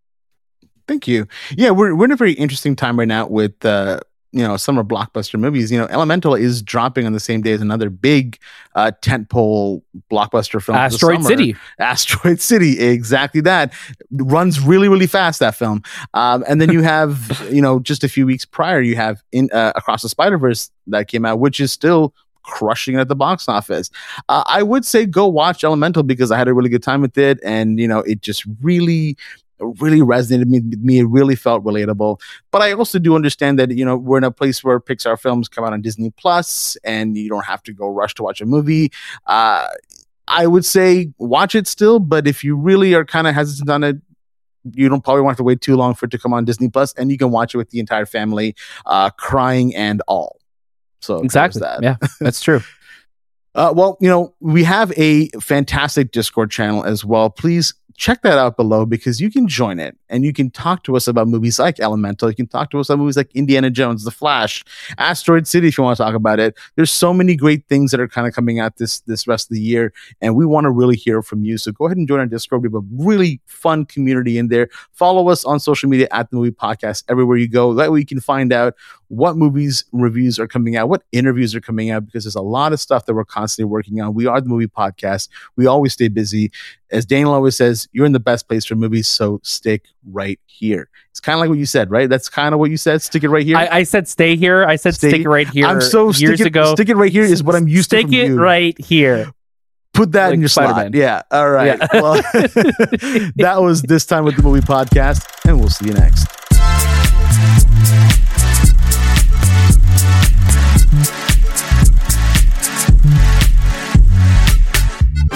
Thank 0.87 1.07
you. 1.07 1.27
Yeah, 1.55 1.69
we're 1.71 1.95
we're 1.95 2.05
in 2.05 2.11
a 2.11 2.17
very 2.17 2.33
interesting 2.33 2.75
time 2.75 2.99
right 2.99 3.07
now 3.07 3.27
with 3.27 3.63
uh, 3.65 4.01
you 4.33 4.45
know 4.45 4.57
summer 4.57 4.83
blockbuster 4.83 5.39
movies. 5.39 5.71
You 5.71 5.77
know, 5.77 5.85
Elemental 5.85 6.35
is 6.35 6.61
dropping 6.61 7.05
on 7.05 7.13
the 7.13 7.19
same 7.19 7.41
day 7.41 7.51
as 7.51 7.61
another 7.61 7.89
big 7.89 8.39
uh, 8.75 8.91
tentpole 9.01 9.81
blockbuster 10.11 10.61
film. 10.61 10.77
Asteroid. 10.77 11.23
City. 11.23 11.55
Asteroid 11.79 12.41
City, 12.41 12.79
exactly 12.79 13.41
that. 13.41 13.73
Runs 14.11 14.59
really, 14.59 14.89
really 14.89 15.07
fast 15.07 15.39
that 15.39 15.55
film. 15.55 15.83
Um, 16.13 16.43
and 16.47 16.59
then 16.59 16.71
you 16.71 16.81
have, 16.83 17.47
you 17.51 17.61
know, 17.61 17.79
just 17.79 18.03
a 18.03 18.09
few 18.09 18.25
weeks 18.25 18.43
prior, 18.43 18.81
you 18.81 18.95
have 18.95 19.23
in 19.31 19.49
uh, 19.51 19.71
Across 19.75 20.01
the 20.01 20.09
Spider 20.09 20.37
Verse 20.37 20.71
that 20.87 21.07
came 21.07 21.25
out, 21.25 21.39
which 21.39 21.59
is 21.59 21.71
still 21.71 22.13
crushing 22.41 22.95
it 22.95 22.99
at 22.99 23.07
the 23.07 23.15
box 23.15 23.47
office. 23.47 23.89
Uh, 24.27 24.43
I 24.47 24.63
would 24.63 24.83
say 24.83 25.05
go 25.05 25.27
watch 25.27 25.63
Elemental 25.63 26.03
because 26.03 26.31
I 26.31 26.37
had 26.37 26.47
a 26.47 26.53
really 26.53 26.69
good 26.69 26.83
time 26.83 27.01
with 27.01 27.17
it, 27.17 27.39
and 27.43 27.79
you 27.79 27.87
know, 27.87 27.99
it 27.99 28.21
just 28.21 28.45
really. 28.61 29.15
Really 29.79 29.99
resonated 29.99 30.47
me, 30.47 30.59
with 30.59 30.79
me. 30.79 30.99
It 30.99 31.05
really 31.05 31.35
felt 31.35 31.63
relatable. 31.63 32.19
But 32.51 32.61
I 32.61 32.73
also 32.73 32.99
do 32.99 33.15
understand 33.15 33.59
that 33.59 33.71
you 33.71 33.85
know 33.85 33.97
we're 33.97 34.17
in 34.17 34.23
a 34.23 34.31
place 34.31 34.63
where 34.63 34.79
Pixar 34.79 35.19
films 35.19 35.47
come 35.47 35.63
out 35.63 35.73
on 35.73 35.81
Disney 35.81 36.11
Plus, 36.11 36.77
and 36.83 37.17
you 37.17 37.29
don't 37.29 37.45
have 37.45 37.63
to 37.63 37.73
go 37.73 37.87
rush 37.87 38.13
to 38.15 38.23
watch 38.23 38.41
a 38.41 38.45
movie. 38.45 38.91
Uh, 39.27 39.67
I 40.27 40.47
would 40.47 40.65
say 40.65 41.11
watch 41.17 41.55
it 41.55 41.67
still, 41.67 41.99
but 41.99 42.27
if 42.27 42.43
you 42.43 42.55
really 42.55 42.93
are 42.93 43.05
kind 43.05 43.27
of 43.27 43.35
hesitant 43.35 43.69
on 43.69 43.83
it, 43.83 43.97
you 44.71 44.87
don't 44.87 45.03
probably 45.03 45.21
want 45.21 45.37
to 45.37 45.43
wait 45.43 45.61
too 45.61 45.75
long 45.75 45.93
for 45.93 46.05
it 46.05 46.11
to 46.11 46.17
come 46.17 46.33
on 46.33 46.45
Disney 46.45 46.69
Plus, 46.69 46.93
and 46.93 47.11
you 47.11 47.17
can 47.17 47.31
watch 47.31 47.53
it 47.53 47.57
with 47.57 47.69
the 47.71 47.79
entire 47.79 48.05
family, 48.05 48.55
uh, 48.85 49.09
crying 49.11 49.75
and 49.75 50.01
all. 50.07 50.39
So 51.01 51.21
Exactly. 51.21 51.59
that. 51.59 51.83
Yeah, 51.83 51.97
that's 52.19 52.41
true. 52.41 52.61
Uh, 53.55 53.71
well, 53.75 53.97
you 54.01 54.09
know, 54.09 54.33
we 54.39 54.63
have 54.63 54.91
a 54.97 55.27
fantastic 55.39 56.11
Discord 56.11 56.49
channel 56.49 56.83
as 56.83 57.05
well. 57.05 57.29
Please 57.29 57.75
check 57.95 58.21
that 58.23 58.37
out 58.37 58.57
below 58.57 58.85
because 58.85 59.19
you 59.19 59.31
can 59.31 59.47
join 59.47 59.79
it 59.79 59.97
and 60.09 60.23
you 60.23 60.33
can 60.33 60.49
talk 60.49 60.83
to 60.83 60.95
us 60.95 61.07
about 61.07 61.27
movies 61.27 61.59
like 61.59 61.79
Elemental. 61.79 62.29
You 62.29 62.35
can 62.35 62.47
talk 62.47 62.69
to 62.71 62.79
us 62.79 62.89
about 62.89 62.99
movies 62.99 63.17
like 63.17 63.31
Indiana 63.35 63.69
Jones, 63.69 64.03
The 64.03 64.11
Flash, 64.11 64.63
Asteroid 64.97 65.47
City 65.47 65.67
if 65.67 65.77
you 65.77 65.83
want 65.83 65.97
to 65.97 66.03
talk 66.03 66.15
about 66.15 66.39
it. 66.39 66.57
There's 66.75 66.91
so 66.91 67.13
many 67.13 67.35
great 67.35 67.67
things 67.67 67.91
that 67.91 67.99
are 67.99 68.07
kind 68.07 68.27
of 68.27 68.33
coming 68.33 68.59
out 68.59 68.77
this 68.77 69.01
this 69.01 69.27
rest 69.27 69.49
of 69.49 69.55
the 69.55 69.61
year, 69.61 69.93
and 70.21 70.35
we 70.35 70.45
want 70.45 70.65
to 70.65 70.71
really 70.71 70.95
hear 70.95 71.21
from 71.21 71.43
you. 71.43 71.57
So 71.57 71.71
go 71.71 71.85
ahead 71.85 71.97
and 71.97 72.07
join 72.07 72.19
our 72.19 72.25
Discord. 72.25 72.61
We 72.63 72.67
have 72.67 72.75
a 72.75 72.85
really 72.91 73.41
fun 73.45 73.85
community 73.85 74.37
in 74.37 74.47
there. 74.47 74.69
Follow 74.91 75.29
us 75.29 75.45
on 75.45 75.59
social 75.59 75.89
media 75.89 76.07
at 76.11 76.29
the 76.29 76.37
Movie 76.37 76.51
Podcast 76.51 77.03
everywhere 77.09 77.37
you 77.37 77.47
go. 77.47 77.73
That 77.73 77.91
way 77.91 77.99
you 77.99 78.05
can 78.05 78.19
find 78.19 78.53
out 78.53 78.75
what 79.09 79.37
movies 79.37 79.85
reviews 79.91 80.39
are 80.39 80.47
coming 80.47 80.75
out, 80.75 80.89
what 80.89 81.03
interviews 81.11 81.53
are 81.53 81.61
coming 81.61 81.91
out, 81.91 82.05
because 82.05 82.23
there's 82.23 82.35
a 82.35 82.41
lot 82.41 82.73
of 82.73 82.79
stuff 82.79 83.05
that 83.05 83.13
we're 83.13 83.23
constantly 83.23 83.69
working 83.69 84.01
on. 84.01 84.15
We 84.15 84.25
are 84.25 84.41
the 84.41 84.49
movie 84.49 84.67
podcast. 84.67 85.29
We 85.55 85.67
always 85.67 85.93
stay 85.93 86.07
busy. 86.07 86.51
As 86.93 87.05
Daniel 87.05 87.33
always 87.33 87.57
says, 87.57 87.87
you're 87.91 88.05
in 88.05 88.11
the 88.11 88.19
best 88.19 88.47
place 88.47 88.65
for 88.65 88.75
movies, 88.75 89.07
so 89.07 89.39
stick 89.43 89.85
right 90.11 90.39
here. 90.45 90.89
It's 91.09 91.19
kind 91.19 91.35
of 91.35 91.39
like 91.41 91.49
what 91.49 91.57
you 91.57 91.65
said, 91.65 91.89
right? 91.91 92.07
That's 92.09 92.29
kind 92.29 92.53
of 92.53 92.59
what 92.59 92.69
you 92.71 92.77
said. 92.77 93.01
Stick 93.01 93.23
it 93.23 93.29
right 93.29 93.45
here. 93.45 93.57
I, 93.57 93.67
I 93.79 93.83
said 93.83 94.07
stay 94.07 94.35
here. 94.35 94.63
I 94.63 94.75
said 94.77 94.93
Stay- 94.95 95.09
stick 95.09 95.21
it 95.21 95.29
right 95.29 95.47
here. 95.49 95.65
I'm 95.65 95.81
so 95.81 96.05
years 96.05 96.15
stick 96.15 96.39
it, 96.41 96.47
ago. 96.47 96.73
Stick 96.75 96.89
it 96.89 96.95
right 96.95 97.11
here 97.11 97.23
is 97.23 97.43
what 97.43 97.55
I'm 97.55 97.67
used 97.67 97.85
stick 97.89 98.05
to. 98.05 98.11
Stick 98.11 98.19
it 98.25 98.27
you. 98.27 98.39
right 98.39 98.79
here. 98.79 99.31
Put 99.93 100.11
that 100.13 100.27
Like 100.27 100.33
in 100.35 100.39
your 100.39 100.49
Spider-Man. 100.49 100.93
slot. 100.93 100.95
Yeah. 100.95 101.21
All 101.29 101.49
right. 101.51 101.77
Yeah. 101.79 101.87
Well, 101.93 102.13
that 103.35 103.57
was 103.61 103.81
this 103.83 104.05
time 104.07 104.23
with 104.25 104.35
the 104.37 104.41
movie 104.43 104.65
podcast, 104.65 105.27
and 105.47 105.59
we'll 105.59 105.69
see 105.69 105.85
you 105.85 105.93
next. 105.93 106.27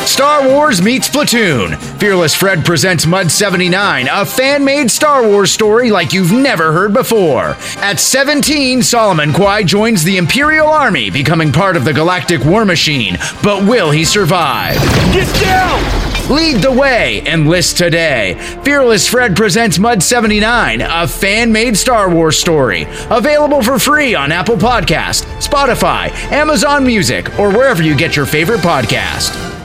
Star 0.07 0.47
Wars 0.47 0.81
meets 0.81 1.09
Platoon. 1.09 1.75
Fearless 1.99 2.33
Fred 2.33 2.63
presents 2.65 3.05
Mud 3.05 3.29
79, 3.29 4.07
a 4.09 4.25
fan 4.25 4.63
made 4.63 4.89
Star 4.89 5.27
Wars 5.27 5.51
story 5.51 5.91
like 5.91 6.13
you've 6.13 6.31
never 6.31 6.71
heard 6.71 6.93
before. 6.93 7.57
At 7.77 7.99
17, 7.99 8.81
Solomon 8.81 9.33
Kwai 9.33 9.63
joins 9.63 10.03
the 10.03 10.17
Imperial 10.17 10.67
Army, 10.67 11.11
becoming 11.11 11.51
part 11.51 11.75
of 11.75 11.83
the 11.83 11.93
Galactic 11.93 12.43
War 12.45 12.63
Machine. 12.65 13.17
But 13.43 13.67
will 13.67 13.91
he 13.91 14.05
survive? 14.05 14.75
Get 15.13 15.31
down! 15.41 16.33
Lead 16.33 16.61
the 16.61 16.71
way, 16.71 17.19
and 17.19 17.43
enlist 17.43 17.77
today. 17.77 18.35
Fearless 18.63 19.07
Fred 19.07 19.35
presents 19.35 19.77
Mud 19.77 20.01
79, 20.01 20.81
a 20.81 21.07
fan 21.07 21.51
made 21.51 21.77
Star 21.77 22.09
Wars 22.09 22.39
story. 22.39 22.87
Available 23.11 23.61
for 23.61 23.77
free 23.77 24.15
on 24.15 24.31
Apple 24.31 24.57
Podcast, 24.57 25.25
Spotify, 25.45 26.09
Amazon 26.31 26.85
Music, 26.85 27.37
or 27.37 27.51
wherever 27.51 27.83
you 27.83 27.95
get 27.95 28.15
your 28.15 28.25
favorite 28.25 28.61
podcast. 28.61 29.56